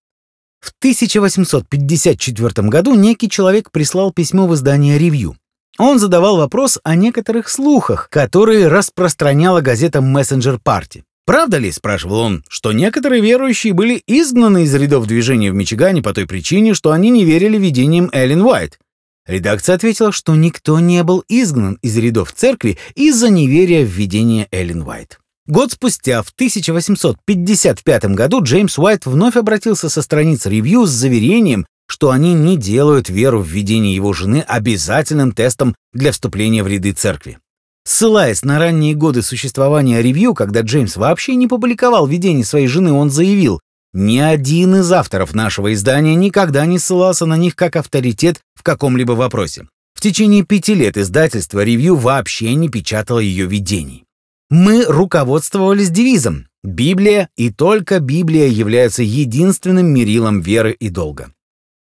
В 0.60 0.72
1854 0.78 2.68
году 2.68 2.94
некий 2.94 3.28
человек 3.28 3.70
прислал 3.70 4.12
письмо 4.12 4.46
в 4.46 4.54
издание 4.54 4.98
«Ревью». 4.98 5.36
Он 5.80 5.98
задавал 5.98 6.36
вопрос 6.36 6.78
о 6.84 6.94
некоторых 6.94 7.48
слухах, 7.48 8.10
которые 8.10 8.68
распространяла 8.68 9.62
газета 9.62 10.02
«Мессенджер 10.02 10.58
Парти». 10.62 11.04
«Правда 11.24 11.56
ли,— 11.56 11.72
спрашивал 11.72 12.18
он,— 12.18 12.44
что 12.50 12.72
некоторые 12.72 13.22
верующие 13.22 13.72
были 13.72 14.02
изгнаны 14.06 14.64
из 14.64 14.74
рядов 14.74 15.06
движения 15.06 15.50
в 15.50 15.54
Мичигане 15.54 16.02
по 16.02 16.12
той 16.12 16.26
причине, 16.26 16.74
что 16.74 16.92
они 16.92 17.08
не 17.08 17.24
верили 17.24 17.56
видениям 17.56 18.10
Эллен 18.12 18.42
Уайт?» 18.42 18.78
Редакция 19.26 19.74
ответила, 19.74 20.12
что 20.12 20.34
никто 20.34 20.78
не 20.80 21.02
был 21.02 21.24
изгнан 21.28 21.78
из 21.80 21.96
рядов 21.96 22.34
церкви 22.34 22.76
из-за 22.94 23.30
неверия 23.30 23.82
в 23.82 23.88
видение 23.88 24.48
Эллен 24.50 24.82
Уайт. 24.82 25.18
Год 25.46 25.72
спустя, 25.72 26.22
в 26.22 26.28
1855 26.28 28.04
году, 28.14 28.42
Джеймс 28.42 28.78
Уайт 28.78 29.06
вновь 29.06 29.36
обратился 29.36 29.88
со 29.88 30.02
страниц 30.02 30.44
ревью 30.44 30.84
с 30.84 30.90
заверением, 30.90 31.64
что 31.90 32.12
они 32.12 32.34
не 32.34 32.56
делают 32.56 33.08
веру 33.08 33.40
в 33.40 33.48
видение 33.48 33.92
его 33.92 34.12
жены 34.12 34.44
обязательным 34.46 35.32
тестом 35.32 35.74
для 35.92 36.12
вступления 36.12 36.62
в 36.62 36.68
ряды 36.68 36.92
церкви. 36.92 37.38
Ссылаясь 37.84 38.44
на 38.44 38.60
ранние 38.60 38.94
годы 38.94 39.22
существования 39.22 40.00
ревью, 40.00 40.32
когда 40.34 40.60
Джеймс 40.60 40.96
вообще 40.96 41.34
не 41.34 41.48
публиковал 41.48 42.06
видение 42.06 42.44
своей 42.44 42.68
жены, 42.68 42.92
он 42.92 43.10
заявил, 43.10 43.58
«Ни 43.92 44.18
один 44.18 44.76
из 44.76 44.92
авторов 44.92 45.34
нашего 45.34 45.72
издания 45.72 46.14
никогда 46.14 46.64
не 46.64 46.78
ссылался 46.78 47.26
на 47.26 47.36
них 47.36 47.56
как 47.56 47.74
авторитет 47.74 48.40
в 48.54 48.62
каком-либо 48.62 49.12
вопросе. 49.12 49.66
В 49.92 50.00
течение 50.00 50.44
пяти 50.44 50.74
лет 50.74 50.96
издательство 50.96 51.64
ревью 51.64 51.96
вообще 51.96 52.54
не 52.54 52.68
печатало 52.68 53.18
ее 53.18 53.46
видений. 53.46 54.04
Мы 54.48 54.84
руководствовались 54.84 55.90
девизом 55.90 56.46
«Библия 56.62 57.30
и 57.36 57.50
только 57.50 57.98
Библия 57.98 58.46
являются 58.46 59.02
единственным 59.02 59.86
мерилом 59.86 60.40
веры 60.40 60.70
и 60.70 60.88
долга». 60.88 61.32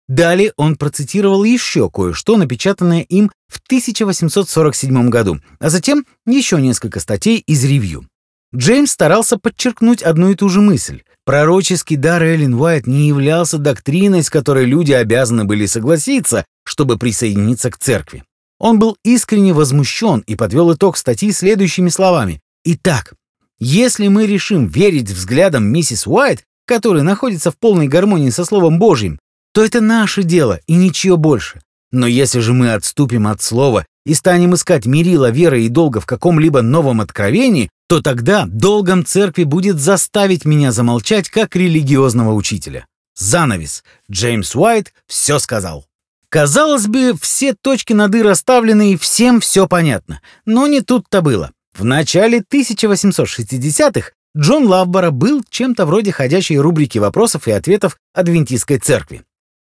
Далее 0.10 0.54
он 0.58 0.75
процитировал 0.75 1.44
еще 1.44 1.88
кое-что, 1.92 2.36
напечатанное 2.36 3.01
им 3.01 3.32
в 3.48 3.62
1847 3.68 5.10
году, 5.10 5.39
а 5.60 5.70
затем 5.70 6.04
еще 6.25 6.60
несколько 6.60 7.00
статей 7.00 7.38
из 7.38 7.63
ревью. 7.63 8.08
Джеймс 8.54 8.92
старался 8.92 9.38
подчеркнуть 9.38 10.01
одну 10.01 10.32
и 10.32 10.36
ту 10.36 10.50
же 10.50 10.62
мысль. 10.62 11.04
Пророческий 11.25 11.96
дар 11.96 12.24
Эллен 12.24 12.56
Уайт 12.56 12.88
не 12.88 13.08
являлся 13.08 13.60
доктриной, 13.60 14.24
с 14.24 14.32
которой 14.32 14.66
люди 14.66 14.94
обязаны 14.94 15.46
были 15.46 15.68
согласиться, 15.68 16.44
чтобы 16.66 16.98
присоединиться 16.98 17.70
к 17.70 17.78
церкви. 17.78 18.24
Он 18.58 18.80
был 18.80 18.98
искренне 19.04 19.54
возмущен 19.54 20.24
и 20.25 20.36
подвел 20.36 20.74
итог 20.74 20.98
статьи 20.98 21.32
следующими 21.32 21.89
словами. 21.89 22.42
«Итак, 22.66 23.13
если 23.60 24.08
мы 24.08 24.25
решим 24.25 24.66
верить 24.66 25.12
взглядам 25.12 25.66
миссис 25.66 26.08
Уайт, 26.08 26.46
который 26.66 27.04
находится 27.04 27.51
в 27.51 27.60
полной 27.60 27.88
гармонии 27.88 28.32
со 28.32 28.44
Словом 28.44 28.80
Божьим, 28.80 29.20
то 29.60 29.66
это 29.66 29.82
наше 29.82 30.24
дело 30.24 30.62
и 30.68 30.75
ничего 30.75 31.18
больше. 31.18 31.60
Но 31.92 32.08
если 32.08 32.39
же 32.39 32.54
мы 32.54 32.72
отступим 32.72 33.28
от 33.28 33.42
слова 33.42 33.86
и 34.06 34.13
станем 34.13 34.56
искать 34.56 34.86
мерила 34.86 35.32
веры 35.32 35.63
и 35.63 35.68
долга 35.68 36.00
в 36.00 36.06
каком-либо 36.06 36.62
новом 36.62 37.01
откровении, 37.01 37.70
то 37.89 38.01
тогда 38.01 38.46
долгом 38.48 39.04
церкви 39.04 39.44
будет 39.44 39.78
заставить 39.78 40.46
меня 40.46 40.72
замолчать 40.72 41.30
как 41.30 41.58
религиозного 41.58 42.32
учителя. 42.36 42.86
Занавес. 43.18 43.84
Джеймс 44.10 44.56
Уайт 44.56 44.94
все 45.08 45.39
сказал. 45.39 45.86
Казалось 46.30 46.88
бы, 46.88 47.13
все 47.22 47.54
точки 47.54 47.92
над 47.92 48.16
«и» 48.16 48.22
расставлены 48.22 48.94
и 48.94 48.98
всем 48.98 49.42
все 49.42 49.68
понятно. 49.68 50.22
Но 50.46 50.68
не 50.68 50.80
тут-то 50.80 51.22
было. 51.22 51.51
В 51.78 51.84
начале 51.84 52.46
1860-х 52.50 54.12
Джон 54.38 54.68
Лавбора 54.68 55.12
был 55.12 55.44
чем-то 55.50 55.86
вроде 55.86 56.13
ходячей 56.13 56.60
рубрики 56.60 56.98
вопросов 56.98 57.50
и 57.50 57.51
ответов 57.51 57.98
Адвентистской 58.13 58.80
церкви. 58.80 59.24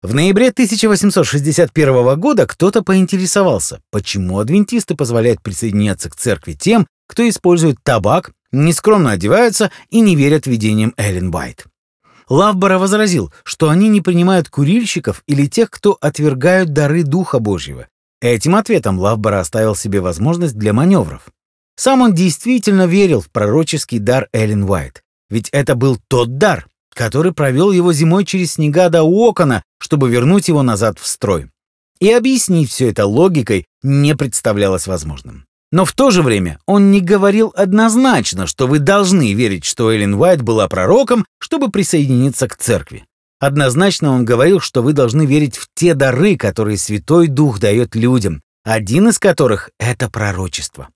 В 0.04 0.16
ноябре 0.16 0.50
1861 0.50 2.20
года 2.20 2.48
кто-то 2.48 2.82
поинтересовался, 2.82 3.82
почему 3.92 4.40
адвентисты 4.40 4.96
позволяют 4.96 5.44
присоединяться 5.44 6.10
к 6.10 6.16
церкви 6.16 6.54
тем, 6.54 6.88
кто 7.08 7.28
использует 7.30 7.78
табак, 7.84 8.32
нескромно 8.52 9.12
одеваются 9.12 9.72
и 9.92 10.00
не 10.00 10.16
верят 10.16 10.48
видениям 10.48 10.96
Эллен 10.98 11.30
Байт. 11.30 11.66
Лавбора 12.30 12.80
возразил, 12.80 13.32
что 13.44 13.70
они 13.70 13.90
не 13.90 14.02
принимают 14.02 14.50
курильщиков 14.50 15.22
или 15.28 15.46
тех, 15.46 15.70
кто 15.70 15.98
отвергают 16.02 16.74
дары 16.74 17.04
Духа 17.04 17.38
Божьего. 17.38 17.88
Этим 18.22 18.56
ответом 18.56 18.98
Лавбора 18.98 19.40
оставил 19.40 19.76
себе 19.76 20.02
возможность 20.02 20.58
для 20.58 20.74
маневров. 20.74 21.28
Сам 21.76 22.02
он 22.02 22.16
действительно 22.16 22.88
верил 22.88 23.22
в 23.22 23.30
пророческий 23.30 24.00
дар 24.00 24.30
Эллен 24.34 24.64
Уайт, 24.64 25.04
ведь 25.30 25.50
это 25.52 25.76
был 25.76 26.00
тот 26.08 26.40
дар, 26.40 26.68
который 26.94 27.34
провел 27.34 27.72
его 27.72 27.94
зимой 27.94 28.26
через 28.26 28.54
снега 28.54 28.90
до 28.90 29.04
Уокона, 29.04 29.64
чтобы 29.80 30.10
вернуть 30.10 30.48
его 30.48 30.64
назад 30.64 31.00
в 31.00 31.08
строй. 31.08 31.48
И 32.00 32.12
объяснить 32.12 32.70
все 32.70 32.90
это 32.90 33.06
логикой 33.06 33.66
не 33.84 34.16
представлялось 34.16 34.88
возможным. 34.88 35.46
Но 35.72 35.86
в 35.86 35.94
то 35.94 36.12
же 36.12 36.22
время 36.22 36.60
он 36.66 36.92
не 36.92 37.00
говорил 37.00 37.54
однозначно, 37.56 38.46
что 38.46 38.68
вы 38.68 38.80
должны 38.80 39.34
верить, 39.34 39.64
что 39.64 39.92
Эллен 39.92 40.16
Уайт 40.16 40.42
была 40.42 40.68
пророком, 40.68 41.26
чтобы 41.40 41.72
присоединиться 41.72 42.48
к 42.48 42.58
церкви. 42.58 43.06
Однозначно 43.40 44.12
он 44.12 44.26
говорил, 44.26 44.60
что 44.60 44.84
вы 44.84 44.94
должны 44.94 45.26
верить 45.26 45.58
в 45.58 45.68
те 45.74 45.94
дары, 45.94 46.36
которые 46.36 46.78
Святой 46.78 47.28
Дух 47.28 47.60
дает 47.60 47.96
людям, 47.96 48.42
один 48.64 49.10
из 49.10 49.18
которых— 49.18 49.72
это 49.80 50.10
пророчество. 50.10 50.90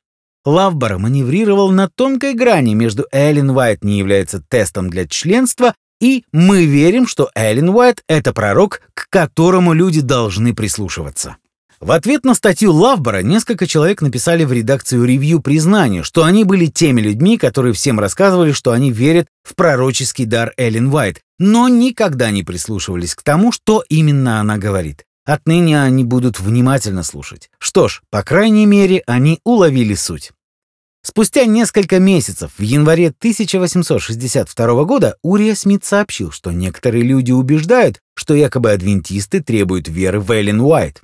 Лавбора 0.45 0.99
маневрировал 0.99 1.71
на 1.71 1.89
тонкой 1.89 2.35
грани 2.35 2.75
между 2.75 3.07
Эллен 3.11 3.49
Уайт 3.49 3.83
не 3.83 3.97
является 3.97 4.39
тестом 4.41 4.91
для 4.91 5.07
членства 5.07 5.73
и 5.99 6.23
мы 6.31 6.65
верим, 6.65 7.07
что 7.07 7.29
Эллен 7.35 7.69
Уайт— 7.69 8.03
это 8.07 8.33
пророк, 8.33 8.81
к 8.93 9.09
которому 9.09 9.73
люди 9.73 10.01
должны 10.01 10.53
прислушиваться. 10.53 11.37
В 11.81 11.91
ответ 11.91 12.23
на 12.23 12.33
статью 12.33 12.71
Лавбора 12.71 13.21
несколько 13.21 13.67
человек 13.67 14.01
написали 14.01 14.43
в 14.45 14.51
редакцию 14.53 15.03
ревью 15.03 15.41
признание, 15.41 16.03
что 16.03 16.23
они 16.23 16.43
были 16.43 16.67
теми 16.67 17.01
людьми, 17.01 17.37
которые 17.37 17.73
всем 17.73 17.99
рассказывали, 17.99 18.53
что 18.53 18.71
они 18.71 18.91
верят 18.91 19.27
в 19.43 19.55
пророческий 19.55 20.25
дар 20.25 20.53
Эллен 20.57 20.91
Уайт, 20.93 21.21
но 21.37 21.67
никогда 21.67 22.31
не 22.31 22.43
прислушивались 22.43 23.13
к 23.13 23.23
тому, 23.23 23.51
что 23.51 23.83
именно 23.89 24.39
она 24.39 24.57
говорит. 24.57 25.03
Отныне 25.25 25.81
они 25.81 26.03
будут 26.03 26.39
внимательно 26.39 27.03
слушать. 27.03 27.49
Что 27.59 27.87
ж, 27.87 28.01
по 28.09 28.21
крайней 28.21 28.65
мере, 28.65 29.03
они 29.07 29.39
уловили 29.43 29.95
суть. 29.95 30.31
Спустя 31.05 31.45
несколько 31.45 31.99
месяцев, 31.99 32.53
в 32.57 32.63
январе 32.63 33.09
1862 33.09 34.83
года, 34.85 35.17
Урия 35.21 35.53
Смит 35.53 35.85
сообщил, 35.85 36.31
что 36.31 36.51
некоторые 36.51 37.03
люди 37.03 37.31
убеждают, 37.31 38.01
что 38.15 38.33
якобы 38.33 38.71
адвентисты 38.71 39.43
требуют 39.43 39.87
веры 39.87 40.19
в 40.19 40.31
Эллен 40.31 40.61
Уайт. 40.61 41.03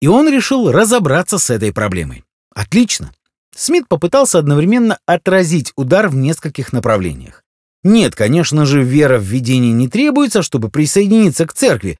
И 0.00 0.06
он 0.06 0.26
решил 0.30 0.72
разобраться 0.72 1.36
с 1.36 1.50
этой 1.50 1.70
проблемой. 1.70 2.24
Отлично. 2.54 3.12
Смит 3.54 3.88
попытался 3.88 4.38
одновременно 4.38 4.98
отразить 5.04 5.74
удар 5.76 6.08
в 6.08 6.16
нескольких 6.16 6.72
направлениях. 6.72 7.44
Нет, 7.84 8.14
конечно 8.14 8.64
же, 8.64 8.82
вера 8.82 9.18
в 9.18 9.24
видение 9.24 9.72
не 9.72 9.88
требуется, 9.88 10.40
чтобы 10.40 10.70
присоединиться 10.70 11.46
к 11.46 11.52
церкви. 11.52 11.98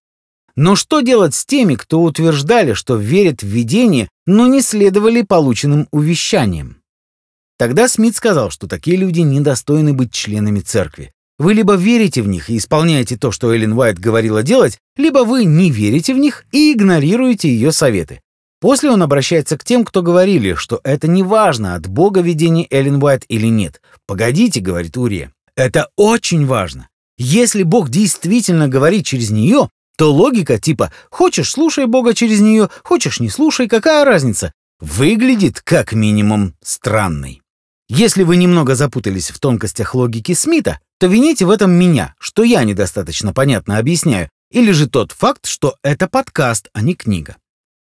Но 0.57 0.75
что 0.75 1.03
делать 1.03 1.35
с 1.35 1.45
теми, 1.45 1.75
кто 1.75 2.01
утверждали, 2.01 2.73
что 2.73 2.97
верят 2.97 3.43
в 3.43 3.47
видение, 3.47 4.09
но 4.25 4.47
не 4.47 4.63
следовали 4.63 5.21
полученным 5.21 5.87
увещаниям? 5.91 6.80
Тогда 7.61 7.89
Смит 7.89 8.17
сказал, 8.17 8.49
что 8.49 8.67
такие 8.67 8.97
люди 8.97 9.21
недостойны 9.21 9.93
быть 9.93 10.15
членами 10.15 10.61
церкви. 10.61 11.13
Вы 11.39 11.53
либо 11.53 11.75
верите 11.75 12.23
в 12.23 12.27
них 12.27 12.49
и 12.49 12.57
исполняете 12.57 13.19
то, 13.19 13.31
что 13.33 13.53
Эллен 13.53 13.75
Уайт 13.75 13.99
говорила 13.99 14.43
делать, 14.43 14.79
либо 14.97 15.25
вы 15.25 15.45
не 15.45 15.71
верите 15.71 16.15
в 16.15 16.17
них 16.17 16.47
и 16.53 16.73
игнорируете 16.73 17.51
ее 17.51 17.71
советы. 17.71 18.23
После 18.63 18.91
он 18.91 19.03
обращается 19.03 19.59
к 19.59 19.65
тем, 19.65 19.85
кто 19.85 20.01
говорили, 20.01 20.55
что 20.55 20.81
это 20.85 21.07
не 21.07 21.23
важно, 21.23 21.75
от 21.75 21.87
Бога 21.87 22.23
видение 22.23 22.67
Эллен 22.71 23.03
Уайт 23.03 23.25
или 23.29 23.49
нет. 23.49 23.83
«Погодите»,— 24.07 24.61
говорит 24.63 24.97
Урия,— 24.97 25.31
«это 25.55 25.91
очень 25.97 26.47
важно. 26.47 26.89
Если 27.19 27.63
Бог 27.63 27.91
действительно 27.91 28.69
говорит 28.69 29.05
через 29.05 29.29
нее, 29.29 29.69
то 29.99 30.11
логика 30.11 30.59
типа 30.59 30.95
«хочешь, 31.11 31.51
слушай 31.51 31.85
Бога 31.85 32.15
через 32.15 32.41
нее, 32.41 32.71
хочешь, 32.85 33.21
не 33.21 33.29
слушай, 33.29 33.69
какая 33.69 34.07
разница?» 34.07 34.55
выглядит 34.81 35.61
как 35.61 35.93
минимум 35.93 36.55
странной. 36.63 37.43
Если 37.93 38.23
вы 38.23 38.37
немного 38.37 38.77
запутались 38.77 39.31
в 39.33 39.41
тонкостях 39.41 39.97
логики 39.97 40.33
Смита, 40.33 40.79
то 41.01 41.09
вините 41.09 41.45
в 41.45 41.51
этом 41.51 41.73
меня, 41.73 42.15
что 42.21 42.45
я 42.45 42.63
недостаточно 42.63 43.33
понятно 43.33 43.79
объясняю, 43.79 44.29
или 44.53 44.71
же 44.71 44.89
тот 44.89 45.11
факт, 45.11 45.47
что 45.47 45.75
это 45.83 46.07
подкаст, 46.07 46.69
а 46.73 46.83
не 46.83 46.95
книга. 46.95 47.37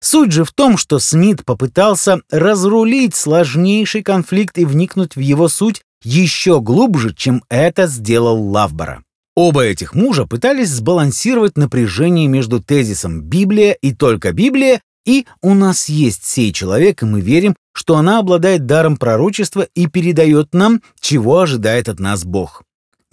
Суть 0.02 0.32
же 0.32 0.46
в 0.46 0.54
том, 0.54 0.78
что 0.78 1.00
Смит 1.00 1.44
попытался 1.44 2.22
разрулить 2.32 3.14
сложнейший 3.14 4.02
конфликт 4.02 4.58
и 4.58 4.64
вникнуть 4.64 5.18
в 5.18 5.20
его 5.20 5.50
суть 5.50 5.82
еще 6.02 6.62
глубже, 6.62 7.14
чем 7.14 7.44
это 7.50 7.86
сделал 7.86 8.42
Лавбора. 8.42 9.04
Оба 9.36 9.66
этих 9.66 9.96
мужа 9.96 10.26
пытались 10.26 10.70
сбалансировать 10.70 11.58
напряжение 11.58 12.30
между 12.30 12.64
тезисом 12.64 13.22
«Библия» 13.22 13.74
и 13.74 13.94
«Только 13.94 14.32
Библия» 14.32 14.80
и 15.06 15.26
«У 15.42 15.54
нас 15.56 15.90
есть 15.90 16.24
сей 16.24 16.54
человек, 16.54 17.04
и 17.04 17.06
мы 17.06 17.20
верим, 17.20 17.56
что 17.80 17.96
она 17.96 18.20
обладает 18.20 18.66
даром 18.66 18.98
пророчества 18.98 19.66
и 19.74 19.88
передает 19.88 20.54
нам, 20.54 20.82
чего 21.00 21.40
ожидает 21.40 21.88
от 21.88 22.02
нас 22.02 22.26
Бог». 22.26 22.64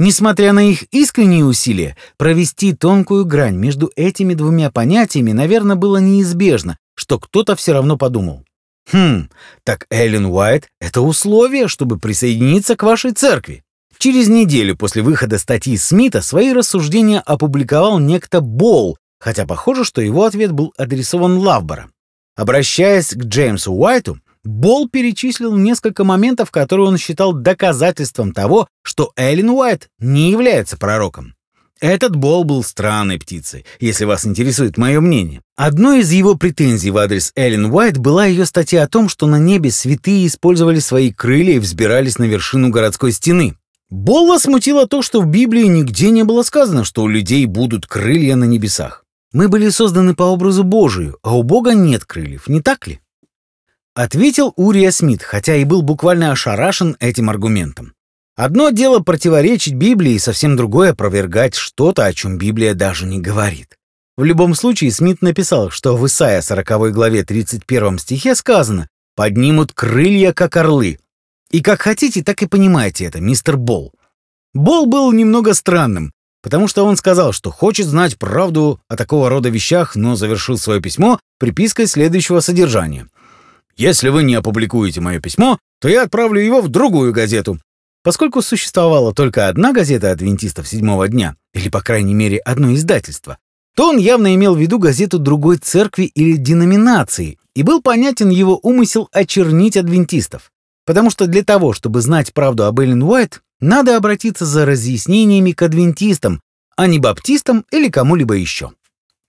Несмотря 0.00 0.52
на 0.52 0.68
их 0.68 0.82
искренние 0.92 1.44
усилия, 1.44 1.96
провести 2.16 2.74
тонкую 2.74 3.26
грань 3.26 3.54
между 3.54 3.92
этими 3.94 4.34
двумя 4.34 4.72
понятиями, 4.72 5.30
наверное, 5.30 5.76
было 5.76 5.98
неизбежно, 5.98 6.78
что 6.96 7.20
кто-то 7.20 7.54
все 7.54 7.74
равно 7.74 7.96
подумал. 7.96 8.44
Хм, 8.92 9.28
так 9.62 9.86
Эллен 9.88 10.26
Уайт— 10.26 10.68
это 10.80 11.00
условие, 11.00 11.68
чтобы 11.68 12.00
присоединиться 12.00 12.74
к 12.74 12.82
вашей 12.82 13.12
церкви. 13.12 13.62
Через 13.98 14.28
неделю 14.28 14.76
после 14.76 15.02
выхода 15.02 15.38
статьи 15.38 15.76
Смита 15.76 16.22
свои 16.22 16.52
рассуждения 16.52 17.20
опубликовал 17.20 18.00
некто 18.00 18.40
Болл, 18.40 18.98
хотя 19.20 19.46
похоже, 19.46 19.84
что 19.84 20.02
его 20.02 20.24
ответ 20.24 20.50
был 20.50 20.74
адресован 20.76 21.38
Лавбора. 21.38 21.88
Обращаясь 22.36 23.14
к 23.14 23.24
Джеймсу 23.24 23.72
Уайту, 23.72 24.18
Болл 24.46 24.88
перечислил 24.88 25.56
несколько 25.56 26.04
моментов, 26.04 26.52
которые 26.52 26.86
он 26.86 26.98
считал 26.98 27.32
доказательством 27.32 28.32
того, 28.32 28.68
что 28.82 29.12
Эллен 29.16 29.50
Уайт 29.50 29.88
не 29.98 30.30
является 30.30 30.76
пророком. 30.76 31.34
Этот 31.80 32.14
Болл 32.14 32.44
был 32.44 32.62
странной 32.62 33.18
птицей, 33.18 33.66
если 33.80 34.04
вас 34.04 34.24
интересует 34.24 34.78
мое 34.78 35.00
мнение. 35.00 35.42
Одной 35.56 36.00
из 36.00 36.12
его 36.12 36.36
претензий 36.36 36.90
в 36.90 36.96
адрес 36.96 37.32
Эллен 37.34 37.66
Уайт 37.66 37.98
была 37.98 38.26
ее 38.26 38.46
статья 38.46 38.84
о 38.84 38.88
том, 38.88 39.08
что 39.08 39.26
на 39.26 39.38
небе 39.38 39.72
святые 39.72 40.26
использовали 40.28 40.78
свои 40.78 41.12
крылья 41.12 41.56
и 41.56 41.58
взбирались 41.58 42.18
на 42.18 42.24
вершину 42.24 42.70
городской 42.70 43.10
стены. 43.10 43.56
Болла 43.90 44.38
смутило 44.38 44.86
то, 44.86 45.02
что 45.02 45.20
в 45.20 45.26
Библии 45.26 45.64
нигде 45.64 46.10
не 46.10 46.22
было 46.22 46.44
сказано, 46.44 46.84
что 46.84 47.02
у 47.02 47.08
людей 47.08 47.44
будут 47.46 47.86
крылья 47.86 48.36
на 48.36 48.44
небесах. 48.44 49.04
Мы 49.32 49.48
были 49.48 49.68
созданы 49.70 50.14
по 50.14 50.22
образу 50.22 50.62
Божию, 50.62 51.18
а 51.22 51.36
у 51.36 51.42
Бога 51.42 51.74
нет 51.74 52.04
крыльев, 52.04 52.48
не 52.48 52.62
так 52.62 52.86
ли? 52.86 53.00
Ответил 53.96 54.52
Урия 54.56 54.90
Смит, 54.90 55.22
хотя 55.22 55.56
и 55.56 55.64
был 55.64 55.80
буквально 55.80 56.30
ошарашен 56.30 56.98
этим 57.00 57.30
аргументом. 57.30 57.94
Одно 58.36 58.68
дело 58.68 58.98
противоречить 59.00 59.72
Библии, 59.72 60.18
совсем 60.18 60.54
другое 60.54 60.90
опровергать 60.90 61.54
что-то, 61.54 62.04
о 62.04 62.12
чем 62.12 62.36
Библия 62.36 62.74
даже 62.74 63.06
не 63.06 63.20
говорит. 63.20 63.78
В 64.18 64.24
любом 64.24 64.54
случае, 64.54 64.92
Смит 64.92 65.22
написал, 65.22 65.70
что 65.70 65.96
в 65.96 66.06
Исаия 66.06 66.42
40 66.42 66.92
главе 66.92 67.24
31 67.24 67.98
стихе 67.98 68.34
сказано 68.34 68.86
«поднимут 69.14 69.72
крылья, 69.72 70.34
как 70.34 70.58
орлы». 70.58 70.98
И 71.50 71.62
как 71.62 71.80
хотите, 71.80 72.22
так 72.22 72.42
и 72.42 72.46
понимаете 72.46 73.06
это, 73.06 73.22
мистер 73.22 73.56
Болл. 73.56 73.94
Болл 74.52 74.84
был 74.84 75.10
немного 75.12 75.54
странным, 75.54 76.12
потому 76.42 76.68
что 76.68 76.84
он 76.84 76.98
сказал, 76.98 77.32
что 77.32 77.50
хочет 77.50 77.86
знать 77.86 78.18
правду 78.18 78.78
о 78.88 78.96
такого 78.96 79.30
рода 79.30 79.48
вещах, 79.48 79.96
но 79.96 80.16
завершил 80.16 80.58
свое 80.58 80.82
письмо 80.82 81.18
припиской 81.38 81.86
следующего 81.86 82.40
содержания. 82.40 83.08
Если 83.76 84.08
вы 84.08 84.22
не 84.22 84.34
опубликуете 84.34 85.02
мое 85.02 85.20
письмо, 85.20 85.58
то 85.80 85.88
я 85.88 86.04
отправлю 86.04 86.40
его 86.40 86.62
в 86.62 86.68
другую 86.68 87.12
газету. 87.12 87.58
Поскольку 88.02 88.40
существовала 88.40 89.12
только 89.12 89.48
одна 89.48 89.72
газета 89.72 90.12
адвентистов 90.12 90.66
седьмого 90.66 91.08
дня, 91.08 91.36
или, 91.52 91.68
по 91.68 91.82
крайней 91.82 92.14
мере, 92.14 92.38
одно 92.38 92.72
издательство, 92.74 93.36
то 93.74 93.90
он 93.90 93.98
явно 93.98 94.34
имел 94.34 94.54
в 94.54 94.58
виду 94.58 94.78
газету 94.78 95.18
другой 95.18 95.58
церкви 95.58 96.04
или 96.04 96.36
деноминации, 96.36 97.38
и 97.54 97.62
был 97.62 97.82
понятен 97.82 98.30
его 98.30 98.58
умысел 98.62 99.08
очернить 99.12 99.76
адвентистов. 99.76 100.50
Потому 100.86 101.10
что 101.10 101.26
для 101.26 101.44
того, 101.44 101.74
чтобы 101.74 102.00
знать 102.00 102.32
правду 102.32 102.64
об 102.64 102.80
Эллен 102.80 103.02
Уайт, 103.02 103.42
надо 103.60 103.96
обратиться 103.96 104.46
за 104.46 104.64
разъяснениями 104.64 105.52
к 105.52 105.60
адвентистам, 105.60 106.40
а 106.76 106.86
не 106.86 106.98
баптистам 106.98 107.66
или 107.70 107.88
кому-либо 107.88 108.34
еще. 108.34 108.70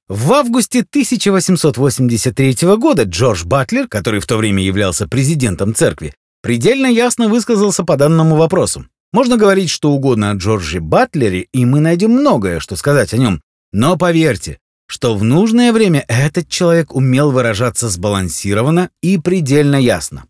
В 0.09 0.31
августе 0.31 0.83
1883 0.89 2.77
года 2.77 3.03
Джордж 3.03 3.43
Батлер, 3.43 3.89
который 3.89 4.21
в 4.21 4.25
то 4.25 4.37
время 4.37 4.63
являлся 4.63 5.05
президентом 5.05 5.75
церкви, 5.75 6.13
предельно 6.41 6.87
ясно 6.87 7.27
высказался 7.27 7.83
по 7.83 7.97
данному 7.97 8.37
вопросу. 8.37 8.85
Можно 9.11 9.35
говорить 9.35 9.69
что 9.69 9.91
угодно 9.91 10.31
о 10.31 10.35
Джорджи 10.35 10.79
Батлере, 10.79 11.41
и 11.51 11.65
мы 11.65 11.81
найдем 11.81 12.11
многое, 12.11 12.61
что 12.61 12.77
сказать 12.77 13.13
о 13.13 13.17
нем. 13.17 13.41
Но 13.73 13.97
поверьте, 13.97 14.59
что 14.87 15.13
в 15.13 15.25
нужное 15.25 15.73
время 15.73 16.05
этот 16.07 16.47
человек 16.47 16.95
умел 16.95 17.31
выражаться 17.31 17.89
сбалансированно 17.89 18.91
и 19.01 19.17
предельно 19.17 19.75
ясно. 19.75 20.23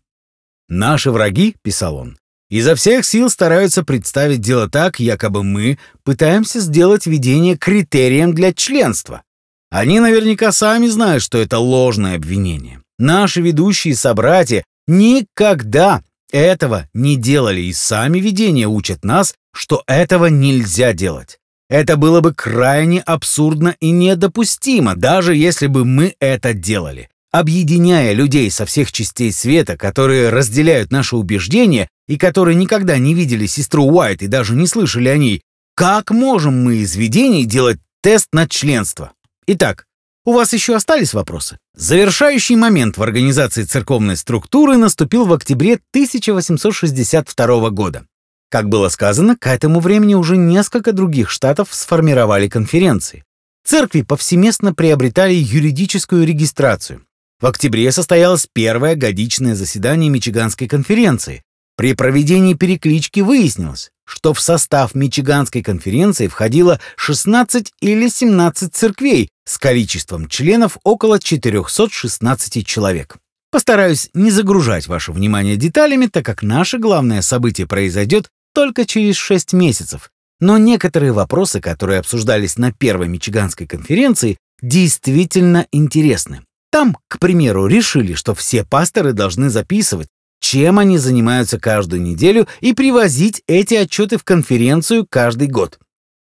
«Наши 0.68 1.12
враги»,— 1.12 1.54
писал 1.62 1.94
он,— 1.98 2.18
«изо 2.50 2.74
всех 2.74 3.04
сил 3.04 3.30
стараются 3.30 3.84
представить 3.84 4.40
дело 4.40 4.68
так, 4.68 4.98
якобы 4.98 5.44
мы 5.44 5.78
пытаемся 6.02 6.58
сделать 6.58 7.06
видение 7.06 7.56
критерием 7.56 8.34
для 8.34 8.52
членства. 8.52 9.22
Они 9.70 10.00
наверняка 10.00 10.50
сами 10.52 10.86
знают, 10.86 11.22
что 11.22 11.38
это 11.38 11.58
ложное 11.58 12.16
обвинение. 12.16 12.80
Наши 12.98 13.40
ведущие 13.42 13.94
собратья 13.94 14.64
никогда 14.86 16.02
этого 16.32 16.88
не 16.94 17.16
делали, 17.16 17.60
и 17.60 17.72
сами 17.72 18.18
видения 18.18 18.66
учат 18.66 19.04
нас, 19.04 19.34
что 19.54 19.82
этого 19.86 20.26
нельзя 20.26 20.92
делать. 20.92 21.38
Это 21.68 21.96
было 21.96 22.20
бы 22.20 22.32
крайне 22.32 23.00
абсурдно 23.00 23.76
и 23.80 23.90
недопустимо, 23.90 24.94
даже 24.96 25.36
если 25.36 25.66
бы 25.66 25.84
мы 25.84 26.14
это 26.18 26.54
делали. 26.54 27.10
Объединяя 27.30 28.14
людей 28.14 28.50
со 28.50 28.64
всех 28.64 28.90
частей 28.90 29.32
света, 29.32 29.76
которые 29.76 30.30
разделяют 30.30 30.90
наши 30.90 31.14
убеждения 31.14 31.88
и 32.06 32.16
которые 32.16 32.54
никогда 32.54 32.96
не 32.96 33.12
видели 33.12 33.44
сестру 33.44 33.84
Уайт 33.84 34.22
и 34.22 34.28
даже 34.28 34.54
не 34.54 34.66
слышали 34.66 35.10
о 35.10 35.18
ней, 35.18 35.42
как 35.74 36.10
можем 36.10 36.64
мы 36.64 36.76
из 36.76 36.96
видений 36.96 37.44
делать 37.44 37.78
тест 38.02 38.28
на 38.32 38.48
членство? 38.48 39.12
Итак, 39.50 39.86
у 40.26 40.32
вас 40.32 40.52
еще 40.52 40.76
остались 40.76 41.14
вопросы? 41.14 41.58
Завершающий 41.74 42.54
момент 42.54 42.98
в 42.98 43.02
организации 43.02 43.64
церковной 43.64 44.18
структуры 44.18 44.76
наступил 44.76 45.24
в 45.24 45.32
октябре 45.32 45.78
1862 45.92 47.70
года. 47.70 48.04
Как 48.50 48.68
было 48.68 48.90
сказано, 48.90 49.38
к 49.38 49.46
этому 49.46 49.80
времени 49.80 50.12
уже 50.12 50.36
несколько 50.36 50.92
других 50.92 51.30
штатов 51.30 51.70
сформировали 51.72 52.46
конференции. 52.46 53.24
Церкви 53.64 54.02
повсеместно 54.02 54.74
приобретали 54.74 55.32
юридическую 55.32 56.26
регистрацию. 56.26 57.06
В 57.40 57.46
октябре 57.46 57.90
состоялось 57.90 58.46
первое 58.52 58.96
годичное 58.96 59.54
заседание 59.54 60.10
Мичиганской 60.10 60.68
конференции, 60.68 61.42
при 61.78 61.94
проведении 61.94 62.54
переклички 62.54 63.20
выяснилось, 63.20 63.92
что 64.04 64.34
в 64.34 64.40
состав 64.40 64.96
Мичиганской 64.96 65.62
конференции 65.62 66.26
входило 66.26 66.80
16 66.96 67.72
или 67.80 68.08
17 68.08 68.74
церквей 68.74 69.30
с 69.46 69.58
количеством 69.58 70.26
членов 70.26 70.78
около 70.82 71.20
416 71.20 72.66
человек. 72.66 73.18
Постараюсь 73.52 74.10
не 74.12 74.32
загружать 74.32 74.88
ваше 74.88 75.12
внимание 75.12 75.54
деталями, 75.54 76.06
так 76.06 76.26
как 76.26 76.42
наше 76.42 76.78
главное 76.78 77.22
событие 77.22 77.68
произойдет 77.68 78.28
только 78.52 78.84
через 78.84 79.14
6 79.14 79.52
месяцев. 79.52 80.10
Но 80.40 80.58
некоторые 80.58 81.12
вопросы, 81.12 81.60
которые 81.60 82.00
обсуждались 82.00 82.58
на 82.58 82.72
первой 82.72 83.06
Мичиганской 83.06 83.68
конференции, 83.68 84.36
действительно 84.60 85.68
интересны. 85.70 86.42
Там, 86.72 86.98
к 87.06 87.20
примеру, 87.20 87.68
решили, 87.68 88.14
что 88.14 88.34
все 88.34 88.64
пасторы 88.64 89.12
должны 89.12 89.48
записывать, 89.48 90.08
чем 90.40 90.78
они 90.78 90.98
занимаются 90.98 91.58
каждую 91.58 92.02
неделю 92.02 92.46
и 92.60 92.72
привозить 92.72 93.42
эти 93.46 93.74
отчеты 93.74 94.18
в 94.18 94.24
конференцию 94.24 95.06
каждый 95.08 95.48
год. 95.48 95.78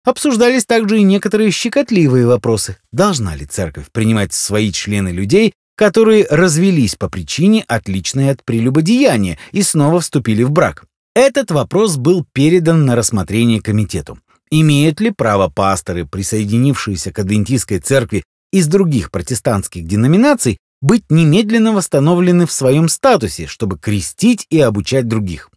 Обсуждались 0.05 0.67
также 0.67 0.99
и 0.99 1.03
некоторые 1.03 1.51
щекотливые 1.51 2.27
вопросы. 2.27 2.77
Должна 2.93 3.35
ли 3.37 3.47
церковь 3.47 3.87
принимать 3.91 4.33
в 4.33 4.37
свои 4.37 4.71
члены 4.71 5.09
людей, 5.09 5.55
которые 5.77 6.27
развелись 6.29 6.95
по 6.95 7.09
причине, 7.09 7.65
отличной 7.67 8.31
от 8.31 8.45
прелюбодеяния, 8.45 9.39
и 9.53 9.63
снова 9.63 10.01
вступили 10.01 10.43
в 10.43 10.51
брак? 10.51 10.85
Этот 11.15 11.51
вопрос 11.51 11.97
был 11.97 12.27
передан 12.33 12.85
на 12.85 12.97
рассмотрение 12.97 13.63
комитету. 13.63 14.19
Имеют 14.51 15.01
ли 15.01 15.11
право 15.11 15.49
пасторы, 15.49 16.07
присоединившиеся 16.07 17.13
к 17.13 17.19
адвентистской 17.19 17.79
церкви 17.79 18.25
из 18.53 18.67
других 18.67 19.11
протестантских 19.11 19.87
деноминаций, 19.87 20.59
быть 20.85 21.05
немедленно 21.09 21.73
восстановлены 21.73 22.45
в 22.45 22.53
своем 22.53 22.91
статусе, 22.91 23.47
чтобы 23.47 23.79
крестить 23.79 24.47
и 24.51 24.61
обучать 24.61 25.09
других. 25.09 25.51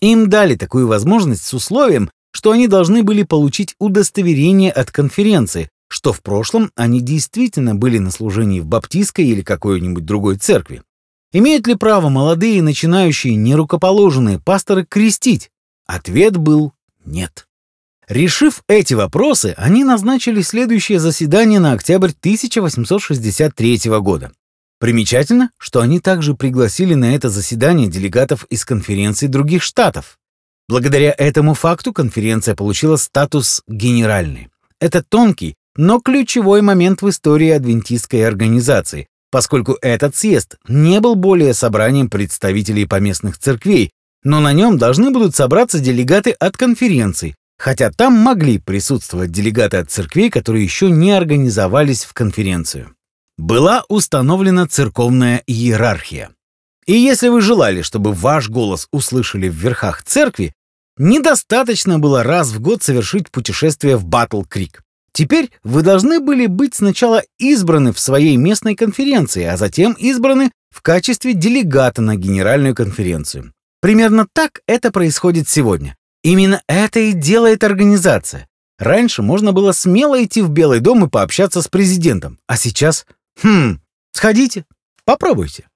Им 0.00 0.28
дали 0.28 0.56
такую 0.56 0.88
возможность 0.88 1.44
с 1.44 1.54
условием, 1.54 2.10
что 2.32 2.50
они 2.50 2.66
должны 2.66 3.04
были 3.04 3.22
получить 3.22 3.76
удостоверение 3.78 4.72
от 4.72 4.90
конференции, 4.90 5.70
что 5.88 6.12
в 6.12 6.20
прошлом 6.20 6.72
они 6.74 7.00
действительно 7.00 7.76
были 7.76 7.98
на 7.98 8.10
служении 8.10 8.58
в 8.58 8.66
баптистской 8.66 9.24
или 9.24 9.42
какой-нибудь 9.42 10.04
другой 10.04 10.36
церкви. 10.36 10.82
Имеют 11.32 11.68
ли 11.68 11.76
право 11.76 12.08
молодые, 12.08 12.60
начинающие, 12.60 13.36
нерукоположенные 13.36 14.40
пасторы 14.40 14.84
крестить? 14.84 15.50
Ответ 15.86 16.36
был 16.36 16.72
нет. 17.04 17.46
Решив 18.08 18.64
эти 18.66 18.94
вопросы, 18.94 19.54
они 19.56 19.84
назначили 19.84 20.42
следующее 20.42 20.98
заседание 20.98 21.60
на 21.60 21.72
октябрь 21.72 22.10
1863 22.10 23.80
года. 24.00 24.32
Примечательно, 24.78 25.50
что 25.58 25.80
они 25.80 26.00
также 26.00 26.34
пригласили 26.34 26.94
на 26.94 27.14
это 27.14 27.30
заседание 27.30 27.88
делегатов 27.88 28.44
из 28.50 28.64
конференций 28.64 29.28
других 29.28 29.62
штатов. 29.62 30.18
Благодаря 30.68 31.14
этому 31.16 31.54
факту 31.54 31.92
конференция 31.92 32.54
получила 32.54 32.96
статус 32.96 33.62
генеральной. 33.68 34.48
Это 34.80 35.02
тонкий, 35.02 35.54
но 35.76 36.00
ключевой 36.00 36.60
момент 36.60 37.02
в 37.02 37.08
истории 37.08 37.50
адвентистской 37.50 38.26
организации, 38.26 39.06
поскольку 39.30 39.78
этот 39.80 40.16
съезд 40.16 40.56
не 40.68 41.00
был 41.00 41.14
более 41.14 41.54
собранием 41.54 42.10
представителей 42.10 42.86
поместных 42.86 43.38
церквей, 43.38 43.92
но 44.24 44.40
на 44.40 44.52
нем 44.52 44.76
должны 44.76 45.10
будут 45.10 45.36
собраться 45.36 45.78
делегаты 45.78 46.32
от 46.32 46.56
конференций, 46.56 47.34
хотя 47.58 47.90
там 47.90 48.12
могли 48.12 48.58
присутствовать 48.58 49.30
делегаты 49.30 49.76
от 49.76 49.90
церквей, 49.90 50.30
которые 50.30 50.64
еще 50.64 50.90
не 50.90 51.12
организовались 51.12 52.04
в 52.04 52.12
конференцию. 52.12 52.95
Была 53.38 53.84
установлена 53.88 54.66
церковная 54.66 55.42
иерархия. 55.46 56.30
И 56.86 56.94
если 56.94 57.28
вы 57.28 57.42
желали, 57.42 57.82
чтобы 57.82 58.12
ваш 58.12 58.48
голос 58.48 58.88
услышали 58.92 59.48
в 59.48 59.54
верхах 59.54 60.02
церкви, 60.04 60.54
недостаточно 60.96 61.98
было 61.98 62.22
раз 62.22 62.50
в 62.50 62.60
год 62.60 62.82
совершить 62.82 63.30
путешествие 63.30 63.96
в 63.96 64.06
Батл-Крик. 64.06 64.82
Теперь 65.12 65.50
вы 65.64 65.82
должны 65.82 66.20
были 66.20 66.46
быть 66.46 66.74
сначала 66.74 67.22
избраны 67.38 67.92
в 67.92 67.98
своей 67.98 68.36
местной 68.36 68.74
конференции, 68.74 69.44
а 69.44 69.56
затем 69.56 69.92
избраны 69.92 70.50
в 70.70 70.82
качестве 70.82 71.34
делегата 71.34 72.02
на 72.02 72.16
генеральную 72.16 72.74
конференцию. 72.74 73.52
Примерно 73.80 74.26
так 74.32 74.60
это 74.66 74.90
происходит 74.90 75.48
сегодня. 75.48 75.96
Именно 76.22 76.62
это 76.68 77.00
и 77.00 77.12
делает 77.12 77.64
организация. 77.64 78.46
Раньше 78.78 79.22
можно 79.22 79.52
было 79.52 79.72
смело 79.72 80.22
идти 80.22 80.42
в 80.42 80.50
Белый 80.50 80.80
дом 80.80 81.04
и 81.04 81.08
пообщаться 81.08 81.60
с 81.60 81.68
президентом, 81.68 82.38
а 82.46 82.56
сейчас... 82.56 83.06
Хм, 83.42 83.80
сходите, 84.12 84.64
попробуйте. 85.04 85.68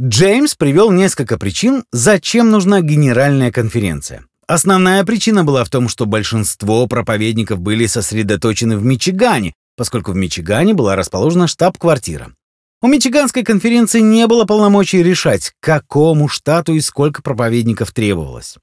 Джеймс 0.00 0.54
привел 0.54 0.90
несколько 0.90 1.38
причин, 1.38 1.84
зачем 1.92 2.50
нужна 2.50 2.80
генеральная 2.80 3.52
конференция. 3.52 4.24
Основная 4.46 5.04
причина 5.04 5.44
была 5.44 5.64
в 5.64 5.70
том, 5.70 5.88
что 5.88 6.06
большинство 6.06 6.86
проповедников 6.86 7.60
были 7.60 7.86
сосредоточены 7.86 8.78
в 8.78 8.84
Мичигане, 8.84 9.52
поскольку 9.76 10.12
в 10.12 10.16
Мичигане 10.16 10.74
была 10.74 10.96
расположена 10.96 11.46
штаб-квартира. 11.46 12.32
У 12.80 12.88
Мичиганской 12.88 13.44
конференции 13.44 14.00
не 14.00 14.26
было 14.26 14.44
полномочий 14.44 15.02
решать, 15.02 15.52
какому 15.60 16.28
штату 16.28 16.74
и 16.74 16.80
сколько 16.80 17.22
проповедников 17.22 17.92
требовалось. 17.92 18.56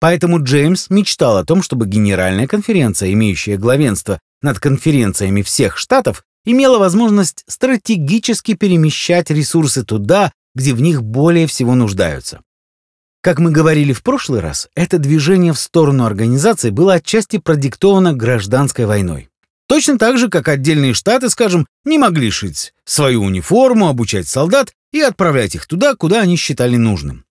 Поэтому 0.00 0.42
Джеймс 0.42 0.88
мечтал 0.90 1.36
о 1.36 1.44
том, 1.44 1.62
чтобы 1.62 1.86
Генеральная 1.86 2.46
конференция, 2.46 3.12
имеющая 3.12 3.56
главенство 3.56 4.20
над 4.40 4.58
конференциями 4.58 5.42
всех 5.42 5.76
штатов, 5.76 6.24
имела 6.44 6.78
возможность 6.78 7.44
стратегически 7.46 8.54
перемещать 8.54 9.30
ресурсы 9.30 9.84
туда, 9.84 10.32
где 10.54 10.74
в 10.74 10.80
них 10.80 11.02
более 11.02 11.46
всего 11.46 11.74
нуждаются. 11.74 12.40
Как 13.22 13.38
мы 13.38 13.52
говорили 13.52 13.92
в 13.92 14.02
прошлый 14.02 14.40
раз, 14.40 14.68
это 14.74 14.98
движение 14.98 15.52
в 15.52 15.58
сторону 15.58 16.04
организации 16.04 16.70
было 16.70 16.94
отчасти 16.94 17.38
продиктовано 17.38 18.12
гражданской 18.14 18.84
войной. 18.84 19.28
Точно 19.68 19.96
так 19.96 20.18
же, 20.18 20.28
как 20.28 20.48
отдельные 20.48 20.92
штаты, 20.92 21.30
скажем, 21.30 21.66
не 21.84 21.98
могли 21.98 22.30
шить 22.30 22.74
свою 22.84 23.22
униформу, 23.22 23.88
обучать 23.88 24.28
солдат 24.28 24.72
и 24.92 25.00
отправлять 25.00 25.54
их 25.54 25.66
туда, 25.66 25.94
куда 25.94 26.20
они 26.20 26.36
считали 26.36 26.76
нужным. 26.76 27.24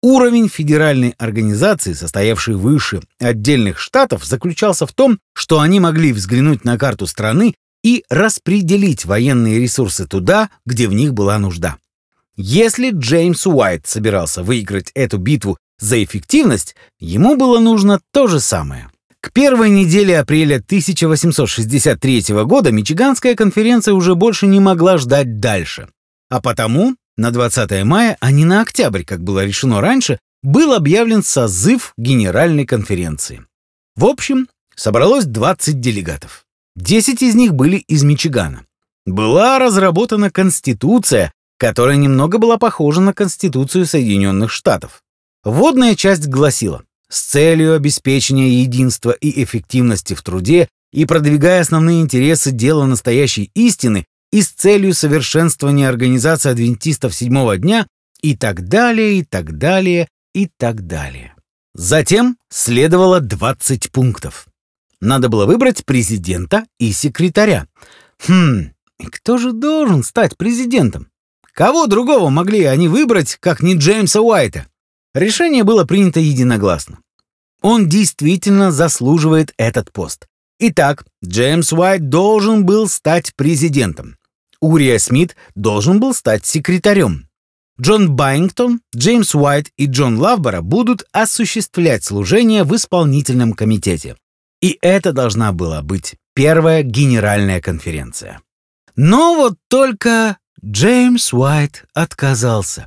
Уровень 0.00 0.48
федеральной 0.48 1.14
организации, 1.18 1.92
состоявшей 1.92 2.54
выше 2.54 3.02
отдельных 3.20 3.78
штатов, 3.78 4.24
заключался 4.24 4.86
в 4.86 4.92
том, 4.92 5.18
что 5.34 5.60
они 5.60 5.80
могли 5.80 6.12
взглянуть 6.12 6.64
на 6.64 6.78
карту 6.78 7.06
страны 7.06 7.54
и 7.82 8.04
распределить 8.08 9.04
военные 9.04 9.58
ресурсы 9.58 10.06
туда, 10.06 10.50
где 10.66 10.88
в 10.88 10.92
них 10.92 11.14
была 11.14 11.38
нужда. 11.38 11.76
Если 12.36 12.90
Джеймс 12.90 13.46
Уайт 13.46 13.86
собирался 13.86 14.42
выиграть 14.42 14.90
эту 14.94 15.18
битву 15.18 15.58
за 15.78 16.02
эффективность, 16.02 16.74
ему 16.98 17.36
было 17.36 17.58
нужно 17.58 18.00
то 18.12 18.26
же 18.26 18.40
самое. 18.40 18.88
К 19.20 19.32
первой 19.32 19.70
неделе 19.70 20.18
апреля 20.18 20.56
1863 20.56 22.24
года 22.44 22.72
Мичиганская 22.72 23.34
конференция 23.34 23.94
уже 23.94 24.14
больше 24.14 24.46
не 24.46 24.60
могла 24.60 24.98
ждать 24.98 25.38
дальше. 25.38 25.88
А 26.28 26.40
потому 26.40 26.96
на 27.16 27.30
20 27.30 27.84
мая, 27.84 28.16
а 28.20 28.32
не 28.32 28.44
на 28.44 28.62
октябрь, 28.62 29.04
как 29.04 29.22
было 29.22 29.44
решено 29.44 29.80
раньше, 29.80 30.18
был 30.42 30.72
объявлен 30.72 31.22
созыв 31.22 31.92
Генеральной 31.96 32.66
конференции. 32.66 33.44
В 33.94 34.06
общем, 34.06 34.48
собралось 34.74 35.26
20 35.26 35.78
делегатов. 35.78 36.44
10 36.76 37.22
из 37.22 37.34
них 37.34 37.54
были 37.54 37.76
из 37.76 38.02
Мичигана. 38.02 38.64
Была 39.04 39.58
разработана 39.58 40.30
Конституция, 40.30 41.32
которая 41.58 41.96
немного 41.96 42.38
была 42.38 42.56
похожа 42.58 43.00
на 43.00 43.12
Конституцию 43.12 43.86
Соединенных 43.86 44.50
Штатов. 44.50 45.02
Вводная 45.44 45.94
часть 45.96 46.28
гласила, 46.28 46.82
с 47.08 47.20
целью 47.20 47.74
обеспечения 47.74 48.48
единства 48.48 49.10
и 49.10 49.42
эффективности 49.42 50.14
в 50.14 50.22
труде 50.22 50.68
и 50.92 51.04
продвигая 51.04 51.60
основные 51.60 52.00
интересы 52.00 52.52
дела 52.52 52.86
настоящей 52.86 53.50
истины, 53.54 54.04
и 54.30 54.40
с 54.40 54.48
целью 54.48 54.94
совершенствования 54.94 55.88
организации 55.88 56.50
адвентистов 56.50 57.14
седьмого 57.14 57.58
дня 57.58 57.86
и 58.22 58.34
так 58.34 58.66
далее, 58.66 59.18
и 59.18 59.24
так 59.24 59.58
далее, 59.58 60.08
и 60.34 60.48
так 60.56 60.86
далее. 60.86 61.34
Затем 61.74 62.38
следовало 62.48 63.20
20 63.20 63.90
пунктов. 63.90 64.46
Надо 65.02 65.28
было 65.28 65.46
выбрать 65.46 65.84
президента 65.84 66.64
и 66.78 66.92
секретаря. 66.92 67.66
Хм, 68.24 68.70
кто 69.10 69.36
же 69.36 69.52
должен 69.52 70.04
стать 70.04 70.36
президентом? 70.36 71.08
Кого 71.54 71.88
другого 71.88 72.30
могли 72.30 72.62
они 72.62 72.86
выбрать, 72.86 73.36
как 73.40 73.62
не 73.62 73.74
Джеймса 73.74 74.20
Уайта? 74.20 74.68
Решение 75.12 75.64
было 75.64 75.84
принято 75.84 76.20
единогласно. 76.20 77.00
Он 77.62 77.88
действительно 77.88 78.70
заслуживает 78.70 79.52
этот 79.56 79.90
пост. 79.90 80.28
Итак, 80.60 81.04
Джеймс 81.24 81.72
Уайт 81.72 82.08
должен 82.08 82.64
был 82.64 82.88
стать 82.88 83.34
президентом. 83.34 84.18
Урия 84.60 85.00
Смит 85.00 85.34
должен 85.56 85.98
был 85.98 86.14
стать 86.14 86.46
секретарем. 86.46 87.26
Джон 87.80 88.14
Байнгтон, 88.14 88.80
Джеймс 88.94 89.34
Уайт 89.34 89.72
и 89.76 89.86
Джон 89.86 90.16
Лавбора 90.18 90.60
будут 90.60 91.04
осуществлять 91.10 92.04
служение 92.04 92.62
в 92.62 92.76
исполнительном 92.76 93.54
комитете. 93.54 94.14
И 94.62 94.78
это 94.80 95.12
должна 95.12 95.52
была 95.52 95.82
быть 95.82 96.14
первая 96.34 96.82
генеральная 96.82 97.60
конференция. 97.60 98.40
Но 98.94 99.34
вот 99.34 99.58
только 99.68 100.38
Джеймс 100.64 101.32
Уайт 101.32 101.84
отказался. 101.92 102.86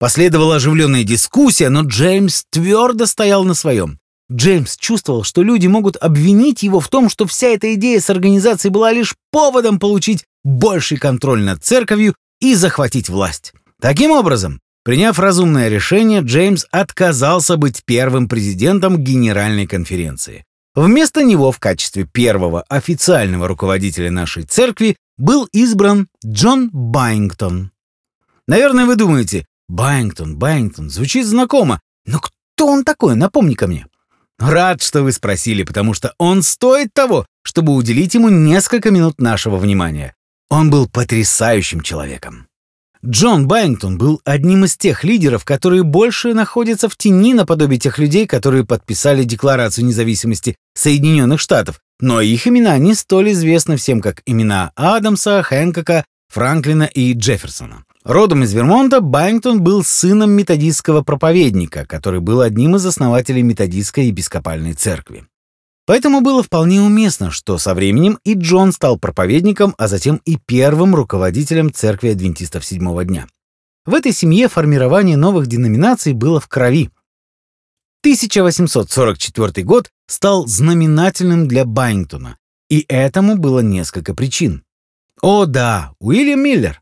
Последовала 0.00 0.56
оживленная 0.56 1.04
дискуссия, 1.04 1.68
но 1.68 1.82
Джеймс 1.82 2.44
твердо 2.50 3.06
стоял 3.06 3.44
на 3.44 3.54
своем. 3.54 4.00
Джеймс 4.32 4.76
чувствовал, 4.76 5.22
что 5.22 5.42
люди 5.42 5.68
могут 5.68 5.96
обвинить 5.96 6.64
его 6.64 6.80
в 6.80 6.88
том, 6.88 7.08
что 7.08 7.26
вся 7.26 7.48
эта 7.48 7.74
идея 7.74 8.00
с 8.00 8.10
организацией 8.10 8.72
была 8.72 8.92
лишь 8.92 9.14
поводом 9.30 9.78
получить 9.78 10.24
больший 10.42 10.96
контроль 10.98 11.42
над 11.42 11.62
церковью 11.62 12.14
и 12.40 12.56
захватить 12.56 13.08
власть. 13.08 13.52
Таким 13.80 14.10
образом, 14.10 14.58
приняв 14.82 15.20
разумное 15.20 15.68
решение, 15.68 16.22
Джеймс 16.22 16.66
отказался 16.72 17.56
быть 17.56 17.82
первым 17.84 18.28
президентом 18.28 18.98
Генеральной 18.98 19.68
конференции. 19.68 20.44
Вместо 20.74 21.22
него 21.22 21.52
в 21.52 21.58
качестве 21.58 22.04
первого 22.04 22.62
официального 22.62 23.46
руководителя 23.46 24.10
нашей 24.10 24.44
церкви 24.44 24.96
был 25.18 25.46
избран 25.52 26.08
Джон 26.24 26.70
Байнгтон. 26.72 27.72
Наверное, 28.48 28.86
вы 28.86 28.96
думаете, 28.96 29.46
Байнгтон, 29.68 30.36
Байнгтон, 30.36 30.88
звучит 30.88 31.26
знакомо, 31.26 31.80
но 32.06 32.20
кто 32.20 32.66
он 32.66 32.84
такой, 32.84 33.16
напомни-ка 33.16 33.66
мне. 33.66 33.86
Рад, 34.38 34.82
что 34.82 35.02
вы 35.02 35.12
спросили, 35.12 35.62
потому 35.62 35.94
что 35.94 36.14
он 36.18 36.42
стоит 36.42 36.92
того, 36.92 37.26
чтобы 37.42 37.74
уделить 37.74 38.14
ему 38.14 38.28
несколько 38.28 38.90
минут 38.90 39.20
нашего 39.20 39.58
внимания. 39.58 40.14
Он 40.50 40.70
был 40.70 40.88
потрясающим 40.88 41.82
человеком. 41.82 42.48
Джон 43.04 43.48
Байнгтон 43.48 43.98
был 43.98 44.20
одним 44.24 44.64
из 44.64 44.76
тех 44.76 45.02
лидеров, 45.02 45.44
которые 45.44 45.82
больше 45.82 46.34
находятся 46.34 46.88
в 46.88 46.96
тени 46.96 47.34
наподобие 47.34 47.80
тех 47.80 47.98
людей, 47.98 48.28
которые 48.28 48.64
подписали 48.64 49.24
Декларацию 49.24 49.84
независимости 49.84 50.54
Соединенных 50.74 51.40
Штатов, 51.40 51.80
но 51.98 52.20
их 52.20 52.46
имена 52.46 52.78
не 52.78 52.94
столь 52.94 53.32
известны 53.32 53.76
всем, 53.76 54.00
как 54.00 54.22
имена 54.24 54.70
Адамса, 54.76 55.42
Хэнкока, 55.42 56.04
Франклина 56.32 56.84
и 56.84 57.12
Джефферсона. 57.14 57.84
Родом 58.04 58.44
из 58.44 58.52
Вермонта, 58.52 59.00
Байнгтон 59.00 59.62
был 59.62 59.84
сыном 59.84 60.30
методистского 60.30 61.02
проповедника, 61.02 61.84
который 61.84 62.20
был 62.20 62.40
одним 62.40 62.76
из 62.76 62.86
основателей 62.86 63.42
методистской 63.42 64.06
епископальной 64.06 64.74
церкви. 64.74 65.24
Поэтому 65.84 66.20
было 66.20 66.42
вполне 66.42 66.80
уместно, 66.80 67.30
что 67.30 67.58
со 67.58 67.74
временем 67.74 68.18
и 68.24 68.34
Джон 68.34 68.72
стал 68.72 68.98
проповедником, 68.98 69.74
а 69.78 69.88
затем 69.88 70.20
и 70.24 70.36
первым 70.36 70.94
руководителем 70.94 71.72
церкви 71.72 72.10
адвентистов 72.10 72.64
седьмого 72.64 73.04
дня. 73.04 73.26
В 73.84 73.94
этой 73.94 74.12
семье 74.12 74.48
формирование 74.48 75.16
новых 75.16 75.48
деноминаций 75.48 76.12
было 76.12 76.38
в 76.38 76.46
крови. 76.46 76.90
1844 78.02 79.64
год 79.64 79.90
стал 80.06 80.46
знаменательным 80.46 81.48
для 81.48 81.64
Байнгтона, 81.64 82.36
и 82.68 82.84
этому 82.88 83.36
было 83.36 83.60
несколько 83.60 84.14
причин. 84.14 84.62
О 85.20 85.46
да, 85.46 85.94
Уильям 85.98 86.40
Миллер. 86.40 86.80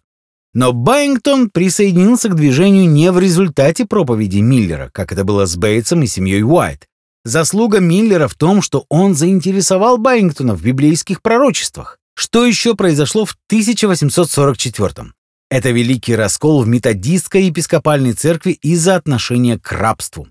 Но 0.52 0.72
Байнгтон 0.72 1.48
присоединился 1.48 2.28
к 2.28 2.34
движению 2.34 2.88
не 2.88 3.12
в 3.12 3.18
результате 3.18 3.86
проповеди 3.86 4.38
Миллера, 4.38 4.90
как 4.92 5.12
это 5.12 5.24
было 5.24 5.46
с 5.46 5.56
Бейтсом 5.56 6.02
и 6.02 6.06
семьей 6.06 6.42
Уайт. 6.42 6.86
Заслуга 7.24 7.80
Миллера 7.80 8.28
в 8.28 8.34
том, 8.34 8.62
что 8.62 8.86
он 8.88 9.14
заинтересовал 9.14 9.98
Байнгтона 9.98 10.54
в 10.54 10.62
библейских 10.62 11.20
пророчествах. 11.20 11.98
Что 12.14 12.46
еще 12.46 12.74
произошло 12.74 13.24
в 13.24 13.36
1844 13.48 14.90
-м? 14.90 15.10
Это 15.50 15.70
великий 15.70 16.14
раскол 16.14 16.62
в 16.62 16.68
методистской 16.68 17.44
епископальной 17.44 18.14
церкви 18.14 18.52
из-за 18.52 18.96
отношения 18.96 19.58
к 19.58 19.70
рабству. 19.72 20.28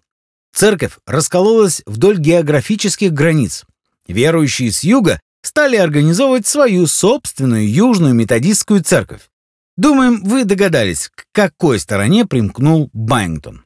Церковь 0.53 0.93
раскололась 1.05 1.83
вдоль 1.85 2.17
географических 2.17 3.13
границ. 3.13 3.65
Верующие 4.07 4.71
с 4.71 4.83
юга 4.83 5.19
стали 5.43 5.75
организовывать 5.75 6.47
свою 6.47 6.87
собственную 6.87 7.71
южную 7.71 8.13
методистскую 8.15 8.83
церковь. 8.83 9.29
Думаем, 9.77 10.23
вы 10.23 10.43
догадались, 10.43 11.09
к 11.13 11.25
какой 11.31 11.79
стороне 11.79 12.25
примкнул 12.25 12.89
Байнгтон. 12.93 13.63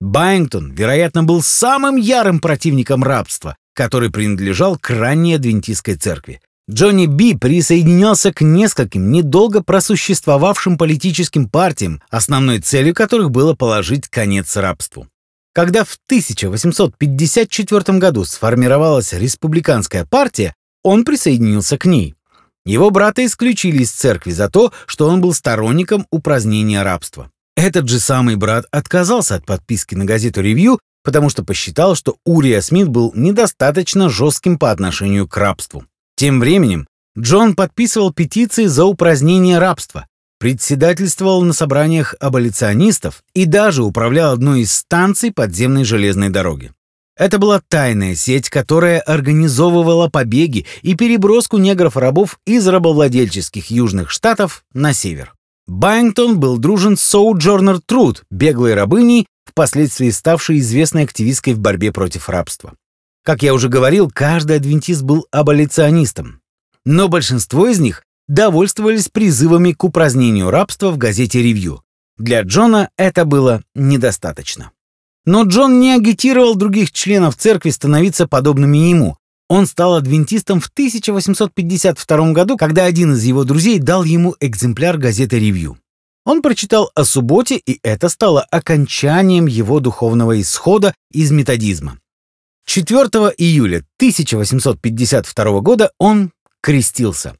Байнгтон, 0.00 0.72
вероятно, 0.72 1.24
был 1.24 1.42
самым 1.42 1.96
ярым 1.96 2.40
противником 2.40 3.02
рабства, 3.02 3.56
который 3.74 4.10
принадлежал 4.10 4.78
к 4.78 4.90
ранней 4.90 5.34
адвентистской 5.34 5.96
церкви. 5.96 6.40
Джонни 6.70 7.06
Би 7.06 7.34
присоединялся 7.34 8.32
к 8.32 8.42
нескольким 8.42 9.10
недолго 9.10 9.62
просуществовавшим 9.62 10.76
политическим 10.76 11.48
партиям, 11.48 12.02
основной 12.10 12.60
целью 12.60 12.94
которых 12.94 13.30
было 13.30 13.54
положить 13.54 14.08
конец 14.08 14.54
рабству. 14.56 15.08
Когда 15.54 15.84
в 15.84 15.98
1854 16.06 17.98
году 17.98 18.24
сформировалась 18.24 19.12
республиканская 19.14 20.04
партия, 20.04 20.54
он 20.84 21.04
присоединился 21.04 21.78
к 21.78 21.86
ней. 21.86 22.14
Его 22.64 22.90
брата 22.90 23.24
исключили 23.24 23.82
из 23.82 23.90
церкви 23.90 24.30
за 24.30 24.50
то, 24.50 24.72
что 24.86 25.08
он 25.08 25.22
был 25.22 25.32
сторонником 25.32 26.06
упразднения 26.10 26.82
рабства. 26.84 27.30
Этот 27.58 27.88
же 27.88 27.98
самый 27.98 28.36
брат 28.36 28.66
отказался 28.70 29.34
от 29.34 29.44
подписки 29.44 29.96
на 29.96 30.04
газету 30.04 30.40
«Ревью», 30.42 30.78
потому 31.02 31.28
что 31.28 31.42
посчитал, 31.42 31.96
что 31.96 32.16
Урия 32.24 32.60
Смит 32.60 32.86
был 32.86 33.10
недостаточно 33.16 34.08
жестким 34.08 34.60
по 34.60 34.70
отношению 34.70 35.26
к 35.26 35.36
рабству. 35.36 35.84
Тем 36.14 36.38
временем 36.38 36.86
Джон 37.18 37.56
подписывал 37.56 38.12
петиции 38.12 38.66
за 38.66 38.84
упразднение 38.84 39.58
рабства, 39.58 40.06
председательствовал 40.38 41.42
на 41.42 41.52
собраниях 41.52 42.14
аболиционистов 42.20 43.24
и 43.34 43.44
даже 43.44 43.82
управлял 43.82 44.34
одной 44.34 44.60
из 44.60 44.72
станций 44.72 45.32
подземной 45.32 45.82
железной 45.82 46.28
дороги. 46.28 46.70
Это 47.16 47.38
была 47.38 47.60
тайная 47.66 48.14
сеть, 48.14 48.50
которая 48.50 49.00
организовывала 49.00 50.08
побеги 50.08 50.64
и 50.82 50.94
переброску 50.94 51.58
негров-рабов 51.58 52.38
из 52.46 52.68
рабовладельческих 52.68 53.72
южных 53.72 54.10
штатов 54.10 54.62
на 54.74 54.92
север. 54.92 55.34
Байнгтон 55.68 56.40
был 56.40 56.56
дружен 56.56 56.96
с 56.96 57.02
Соуджорнер 57.02 57.80
Труд, 57.80 58.24
беглой 58.30 58.72
рабыней, 58.72 59.26
впоследствии 59.44 60.08
ставшей 60.08 60.60
известной 60.60 61.04
активисткой 61.04 61.52
в 61.52 61.60
борьбе 61.60 61.92
против 61.92 62.30
рабства. 62.30 62.74
Как 63.22 63.42
я 63.42 63.52
уже 63.52 63.68
говорил, 63.68 64.10
каждый 64.10 64.56
адвентист 64.56 65.02
был 65.02 65.26
аболиционистом. 65.30 66.40
Но 66.86 67.08
большинство 67.08 67.68
из 67.68 67.80
них 67.80 68.02
довольствовались 68.28 69.10
призывами 69.10 69.72
к 69.72 69.84
упразднению 69.84 70.50
рабства 70.50 70.90
в 70.90 70.96
газете 70.96 71.42
«Ревью». 71.42 71.82
Для 72.16 72.40
Джона 72.40 72.88
это 72.96 73.26
было 73.26 73.62
недостаточно. 73.74 74.72
Но 75.26 75.42
Джон 75.42 75.80
не 75.80 75.92
агитировал 75.92 76.54
других 76.54 76.92
членов 76.92 77.36
церкви 77.36 77.68
становиться 77.68 78.26
подобными 78.26 78.78
ему. 78.78 79.17
Он 79.48 79.66
стал 79.66 79.94
адвентистом 79.94 80.60
в 80.60 80.68
1852 80.68 82.32
году, 82.32 82.56
когда 82.56 82.84
один 82.84 83.14
из 83.14 83.24
его 83.24 83.44
друзей 83.44 83.78
дал 83.78 84.04
ему 84.04 84.36
экземпляр 84.40 84.98
газеты 84.98 85.38
«Ревью». 85.38 85.78
Он 86.24 86.42
прочитал 86.42 86.90
о 86.94 87.04
субботе, 87.04 87.56
и 87.56 87.80
это 87.82 88.10
стало 88.10 88.42
окончанием 88.42 89.46
его 89.46 89.80
духовного 89.80 90.38
исхода 90.42 90.94
из 91.10 91.30
методизма. 91.30 91.98
4 92.66 93.00
июля 93.38 93.78
1852 93.96 95.60
года 95.60 95.90
он 95.98 96.32
крестился. 96.60 97.34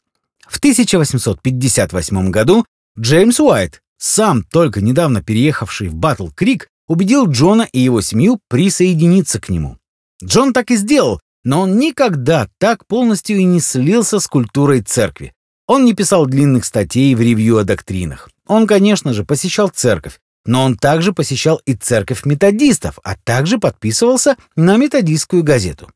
В 0.48 0.56
1858 0.56 2.30
году 2.30 2.64
Джеймс 2.98 3.38
Уайт, 3.38 3.82
сам 3.98 4.42
только 4.42 4.80
недавно 4.80 5.22
переехавший 5.22 5.88
в 5.88 5.94
Батл 5.94 6.28
Крик, 6.28 6.68
убедил 6.86 7.30
Джона 7.30 7.68
и 7.70 7.78
его 7.78 8.00
семью 8.00 8.40
присоединиться 8.48 9.38
к 9.38 9.50
нему. 9.50 9.76
Джон 10.24 10.54
так 10.54 10.70
и 10.70 10.76
сделал, 10.76 11.20
но 11.44 11.62
он 11.62 11.78
никогда 11.78 12.48
так 12.58 12.86
полностью 12.86 13.38
и 13.38 13.44
не 13.44 13.60
слился 13.60 14.20
с 14.20 14.26
культурой 14.26 14.82
церкви. 14.82 15.32
Он 15.66 15.84
не 15.84 15.94
писал 15.94 16.26
длинных 16.26 16.64
статей 16.64 17.14
в 17.14 17.20
ревью 17.20 17.58
о 17.58 17.64
доктринах. 17.64 18.30
Он, 18.46 18.66
конечно 18.66 19.12
же, 19.12 19.24
посещал 19.24 19.68
церковь, 19.68 20.18
но 20.46 20.64
он 20.64 20.76
также 20.76 21.12
посещал 21.12 21.60
и 21.66 21.74
церковь 21.74 22.24
методистов, 22.24 22.98
а 23.04 23.16
также 23.16 23.58
подписывался 23.58 24.36
на 24.56 24.76
методистскую 24.78 25.42
газету. 25.42 25.90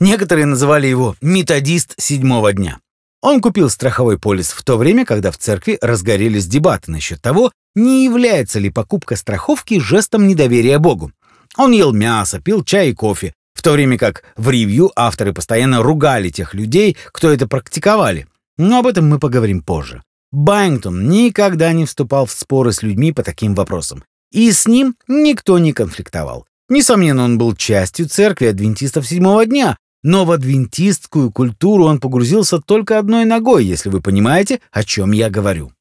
Некоторые 0.00 0.46
называли 0.46 0.86
его 0.86 1.16
«методист 1.20 1.94
седьмого 1.98 2.52
дня». 2.52 2.78
Он 3.20 3.40
купил 3.40 3.68
страховой 3.68 4.18
полис 4.18 4.52
в 4.52 4.62
то 4.62 4.76
время, 4.76 5.04
когда 5.04 5.30
в 5.30 5.38
церкви 5.38 5.76
разгорелись 5.82 6.46
дебаты 6.46 6.90
насчет 6.90 7.20
того, 7.20 7.50
не 7.74 8.04
является 8.04 8.60
ли 8.60 8.70
покупка 8.70 9.16
страховки 9.16 9.80
жестом 9.80 10.26
недоверия 10.28 10.78
Богу. 10.78 11.12
Он 11.56 11.72
ел 11.72 11.92
мясо, 11.92 12.40
пил 12.40 12.64
чай 12.64 12.90
и 12.90 12.94
кофе, 12.94 13.34
то 13.68 13.72
время 13.72 13.98
как 13.98 14.22
в 14.38 14.48
ревью 14.48 14.90
авторы 14.96 15.34
постоянно 15.34 15.82
ругали 15.82 16.30
тех 16.30 16.54
людей, 16.54 16.96
кто 17.12 17.30
это 17.30 17.46
практиковали. 17.46 18.26
Но 18.56 18.78
об 18.78 18.86
этом 18.86 19.06
мы 19.06 19.18
поговорим 19.18 19.60
позже. 19.60 20.02
Байнгтон 20.32 21.06
никогда 21.10 21.70
не 21.74 21.84
вступал 21.84 22.24
в 22.24 22.30
споры 22.30 22.72
с 22.72 22.82
людьми 22.82 23.12
по 23.12 23.22
таким 23.22 23.54
вопросам. 23.54 24.04
И 24.32 24.50
с 24.50 24.66
ним 24.66 24.94
никто 25.06 25.58
не 25.58 25.74
конфликтовал. 25.74 26.46
Несомненно, 26.70 27.24
он 27.24 27.36
был 27.36 27.54
частью 27.54 28.08
церкви 28.08 28.46
адвентистов 28.46 29.06
седьмого 29.06 29.44
дня, 29.44 29.76
но 30.02 30.24
в 30.24 30.30
адвентистскую 30.30 31.30
культуру 31.30 31.84
он 31.84 32.00
погрузился 32.00 32.60
только 32.62 32.98
одной 32.98 33.26
ногой, 33.26 33.66
если 33.66 33.90
вы 33.90 34.00
понимаете, 34.00 34.60
о 34.72 34.82
чем 34.82 35.12
я 35.12 35.28
говорю. 35.28 35.72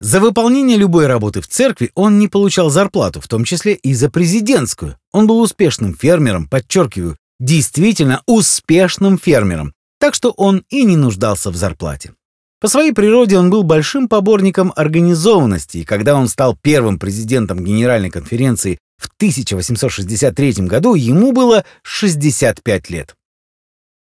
За 0.00 0.20
выполнение 0.20 0.76
любой 0.76 1.08
работы 1.08 1.40
в 1.40 1.48
церкви 1.48 1.90
он 1.94 2.20
не 2.20 2.28
получал 2.28 2.70
зарплату, 2.70 3.20
в 3.20 3.26
том 3.26 3.44
числе 3.44 3.74
и 3.74 3.94
за 3.94 4.08
президентскую. 4.08 4.96
Он 5.12 5.26
был 5.26 5.40
успешным 5.40 5.92
фермером, 5.92 6.46
подчеркиваю, 6.46 7.16
действительно 7.40 8.22
успешным 8.26 9.18
фермером, 9.18 9.72
так 9.98 10.14
что 10.14 10.30
он 10.30 10.62
и 10.68 10.84
не 10.84 10.96
нуждался 10.96 11.50
в 11.50 11.56
зарплате. 11.56 12.12
По 12.60 12.68
своей 12.68 12.92
природе 12.92 13.38
он 13.38 13.50
был 13.50 13.64
большим 13.64 14.08
поборником 14.08 14.72
организованности, 14.76 15.78
и 15.78 15.84
когда 15.84 16.14
он 16.14 16.28
стал 16.28 16.56
первым 16.56 16.98
президентом 16.98 17.64
Генеральной 17.64 18.10
конференции 18.10 18.78
в 18.98 19.06
1863 19.16 20.52
году, 20.66 20.94
ему 20.94 21.32
было 21.32 21.64
65 21.82 22.90
лет. 22.90 23.14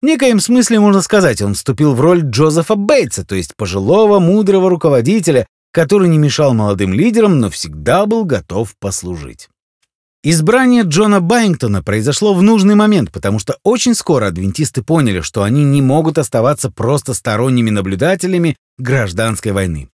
В 0.01 0.05
некоем 0.05 0.39
смысле 0.39 0.79
можно 0.79 1.01
сказать, 1.01 1.41
он 1.41 1.53
вступил 1.53 1.93
в 1.93 1.99
роль 1.99 2.21
Джозефа 2.21 2.75
Бейтса, 2.75 3.25
то 3.25 3.35
есть 3.35 3.55
пожилого, 3.57 4.19
мудрого 4.19 4.69
руководителя, 4.69 5.45
который 5.71 6.07
не 6.09 6.17
мешал 6.17 6.53
молодым 6.53 6.93
лидерам, 6.93 7.39
но 7.39 7.49
всегда 7.49 8.05
был 8.05 8.25
готов 8.25 8.75
послужить. 8.79 9.49
Избрание 10.21 10.83
Джона 10.83 11.21
Байнгтона 11.21 11.81
произошло 11.81 12.33
в 12.33 12.43
нужный 12.43 12.75
момент, 12.75 13.09
потому 13.11 13.39
что 13.39 13.57
очень 13.63 13.95
скоро 13.95 14.27
адвентисты 14.27 14.83
поняли, 14.83 15.21
что 15.21 15.43
они 15.43 15.63
не 15.63 15.81
могут 15.81 16.17
оставаться 16.17 16.69
просто 16.69 17.13
сторонними 17.13 17.69
наблюдателями 17.69 18.57
гражданской 18.77 19.53
войны. 19.53 19.87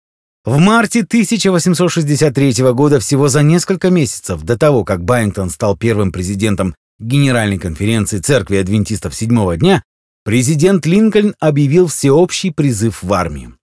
В 0.45 0.59
марте 0.59 1.01
1863 1.01 2.71
года, 2.71 2.99
всего 3.01 3.27
за 3.27 3.43
несколько 3.43 3.89
месяцев 3.89 4.43
до 4.43 4.57
того, 4.57 4.85
как 4.85 5.03
Байнгтон 5.03 5.49
стал 5.49 5.75
первым 5.75 6.13
президентом 6.13 6.73
Генеральной 6.99 7.57
конференции 7.57 8.19
Церкви 8.19 8.57
адвентистов 8.57 9.15
седьмого 9.15 9.57
дня, 9.57 9.83
президент 10.23 10.85
Линкольн 10.85 11.35
объявил 11.39 11.87
всеобщий 11.87 12.53
призыв 12.53 13.03
в 13.03 13.13
армию. 13.13 13.57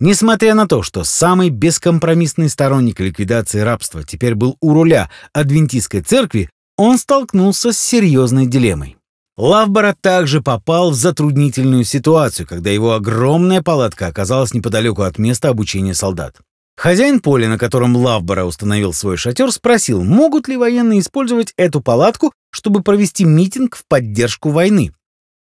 Несмотря 0.00 0.54
на 0.54 0.66
то, 0.66 0.82
что 0.82 1.04
самый 1.04 1.50
бескомпромиссный 1.50 2.48
сторонник 2.48 2.98
ликвидации 2.98 3.60
рабства 3.60 4.02
теперь 4.02 4.34
был 4.34 4.56
у 4.60 4.74
руля 4.74 5.08
адвентистской 5.32 6.02
церкви, 6.02 6.50
он 6.76 6.98
столкнулся 6.98 7.72
с 7.72 7.78
серьезной 7.78 8.46
дилеммой. 8.46 8.96
Лавбора 9.36 9.96
также 10.00 10.42
попал 10.42 10.90
в 10.90 10.94
затруднительную 10.94 11.84
ситуацию, 11.84 12.46
когда 12.46 12.70
его 12.70 12.94
огромная 12.94 13.62
палатка 13.62 14.06
оказалась 14.06 14.54
неподалеку 14.54 15.02
от 15.02 15.18
места 15.18 15.48
обучения 15.48 15.94
солдат. 15.94 16.36
Хозяин 16.76 17.20
поля, 17.20 17.48
на 17.48 17.58
котором 17.58 17.96
Лавбора 17.96 18.44
установил 18.44 18.92
свой 18.92 19.16
шатер, 19.16 19.50
спросил, 19.52 20.02
могут 20.02 20.48
ли 20.48 20.56
военные 20.56 21.00
использовать 21.00 21.52
эту 21.56 21.80
палатку, 21.80 22.32
чтобы 22.50 22.82
провести 22.82 23.24
митинг 23.24 23.76
в 23.76 23.84
поддержку 23.88 24.50
войны. 24.50 24.92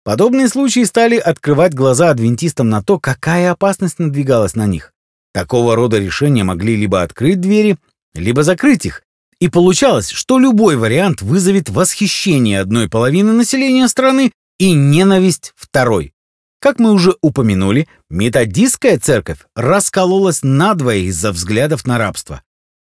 Подобные 0.04 0.48
случаи 0.48 0.84
стали 0.84 1.18
открывать 1.18 1.74
глаза 1.74 2.10
адвентистам 2.10 2.70
на 2.70 2.82
то, 2.82 3.00
какая 3.00 3.52
опасность 3.52 4.00
надвигалась 4.00 4.56
на 4.56 4.66
них. 4.66 4.94
Такого 5.34 5.76
рода 5.76 6.00
решения 6.00 6.44
могли 6.44 6.76
либо 6.76 7.02
открыть 7.02 7.42
двери, 7.42 7.78
либо 8.14 8.44
закрыть 8.44 8.86
их. 8.86 9.04
И 9.40 9.48
получалось, 9.48 10.10
что 10.10 10.40
любой 10.40 10.76
вариант 10.76 11.22
вызовет 11.22 11.70
восхищение 11.70 12.60
одной 12.60 12.90
половины 12.90 13.32
населения 13.32 13.88
страны 13.88 14.32
и 14.58 14.74
ненависть 14.74 15.54
второй. 15.56 16.14
Как 16.60 16.78
мы 16.80 16.92
уже 16.92 17.16
упомянули, 17.22 17.88
методистская 18.10 19.00
церковь 19.00 19.40
раскололась 19.56 20.44
надвое 20.44 20.98
из-за 21.00 21.32
взглядов 21.32 21.86
на 21.86 21.98
рабство. 21.98 22.44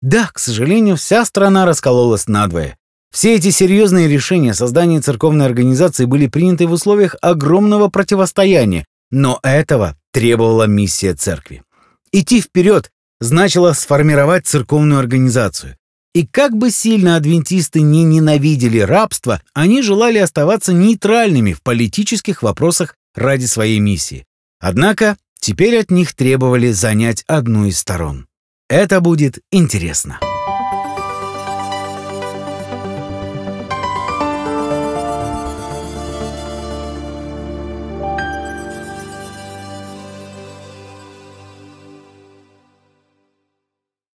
Да, 0.02 0.30
к 0.34 0.40
сожалению, 0.40 0.98
вся 0.98 1.24
страна 1.24 1.66
раскололась 1.66 2.28
надвое. 2.28 2.78
Все 3.14 3.36
эти 3.36 3.52
серьезные 3.52 4.08
решения 4.08 4.56
создания 4.56 5.00
церковной 5.00 5.46
организации 5.46 6.06
были 6.06 6.26
приняты 6.26 6.66
в 6.66 6.72
условиях 6.72 7.16
огромного 7.22 7.88
противостояния, 7.90 8.86
но 9.12 9.40
этого 9.44 9.96
требовала 10.12 10.66
миссия 10.66 11.14
церкви. 11.14 11.62
Идти 12.12 12.42
вперед 12.42 12.90
значило 13.22 13.74
сформировать 13.74 14.48
церковную 14.48 15.00
организацию. 15.00 15.78
И 16.16 16.26
как 16.26 16.58
бы 16.58 16.72
сильно 16.72 17.16
адвентисты 17.16 17.82
не 17.82 18.04
ненавидели 18.04 18.80
рабство, 18.80 19.42
они 19.54 19.84
желали 19.84 20.18
оставаться 20.18 20.74
нейтральными 20.74 21.54
в 21.54 21.62
политических 21.62 22.42
вопросах 22.42 22.96
ради 23.14 23.46
своей 23.46 23.80
миссии. 23.80 24.26
Однако 24.60 25.18
теперь 25.40 25.78
от 25.80 25.92
них 25.92 26.16
требовали 26.16 26.72
занять 26.72 27.24
одну 27.28 27.68
из 27.68 27.78
сторон. 27.78 28.26
Это 28.70 29.02
будет 29.02 29.40
интересно. 29.52 30.20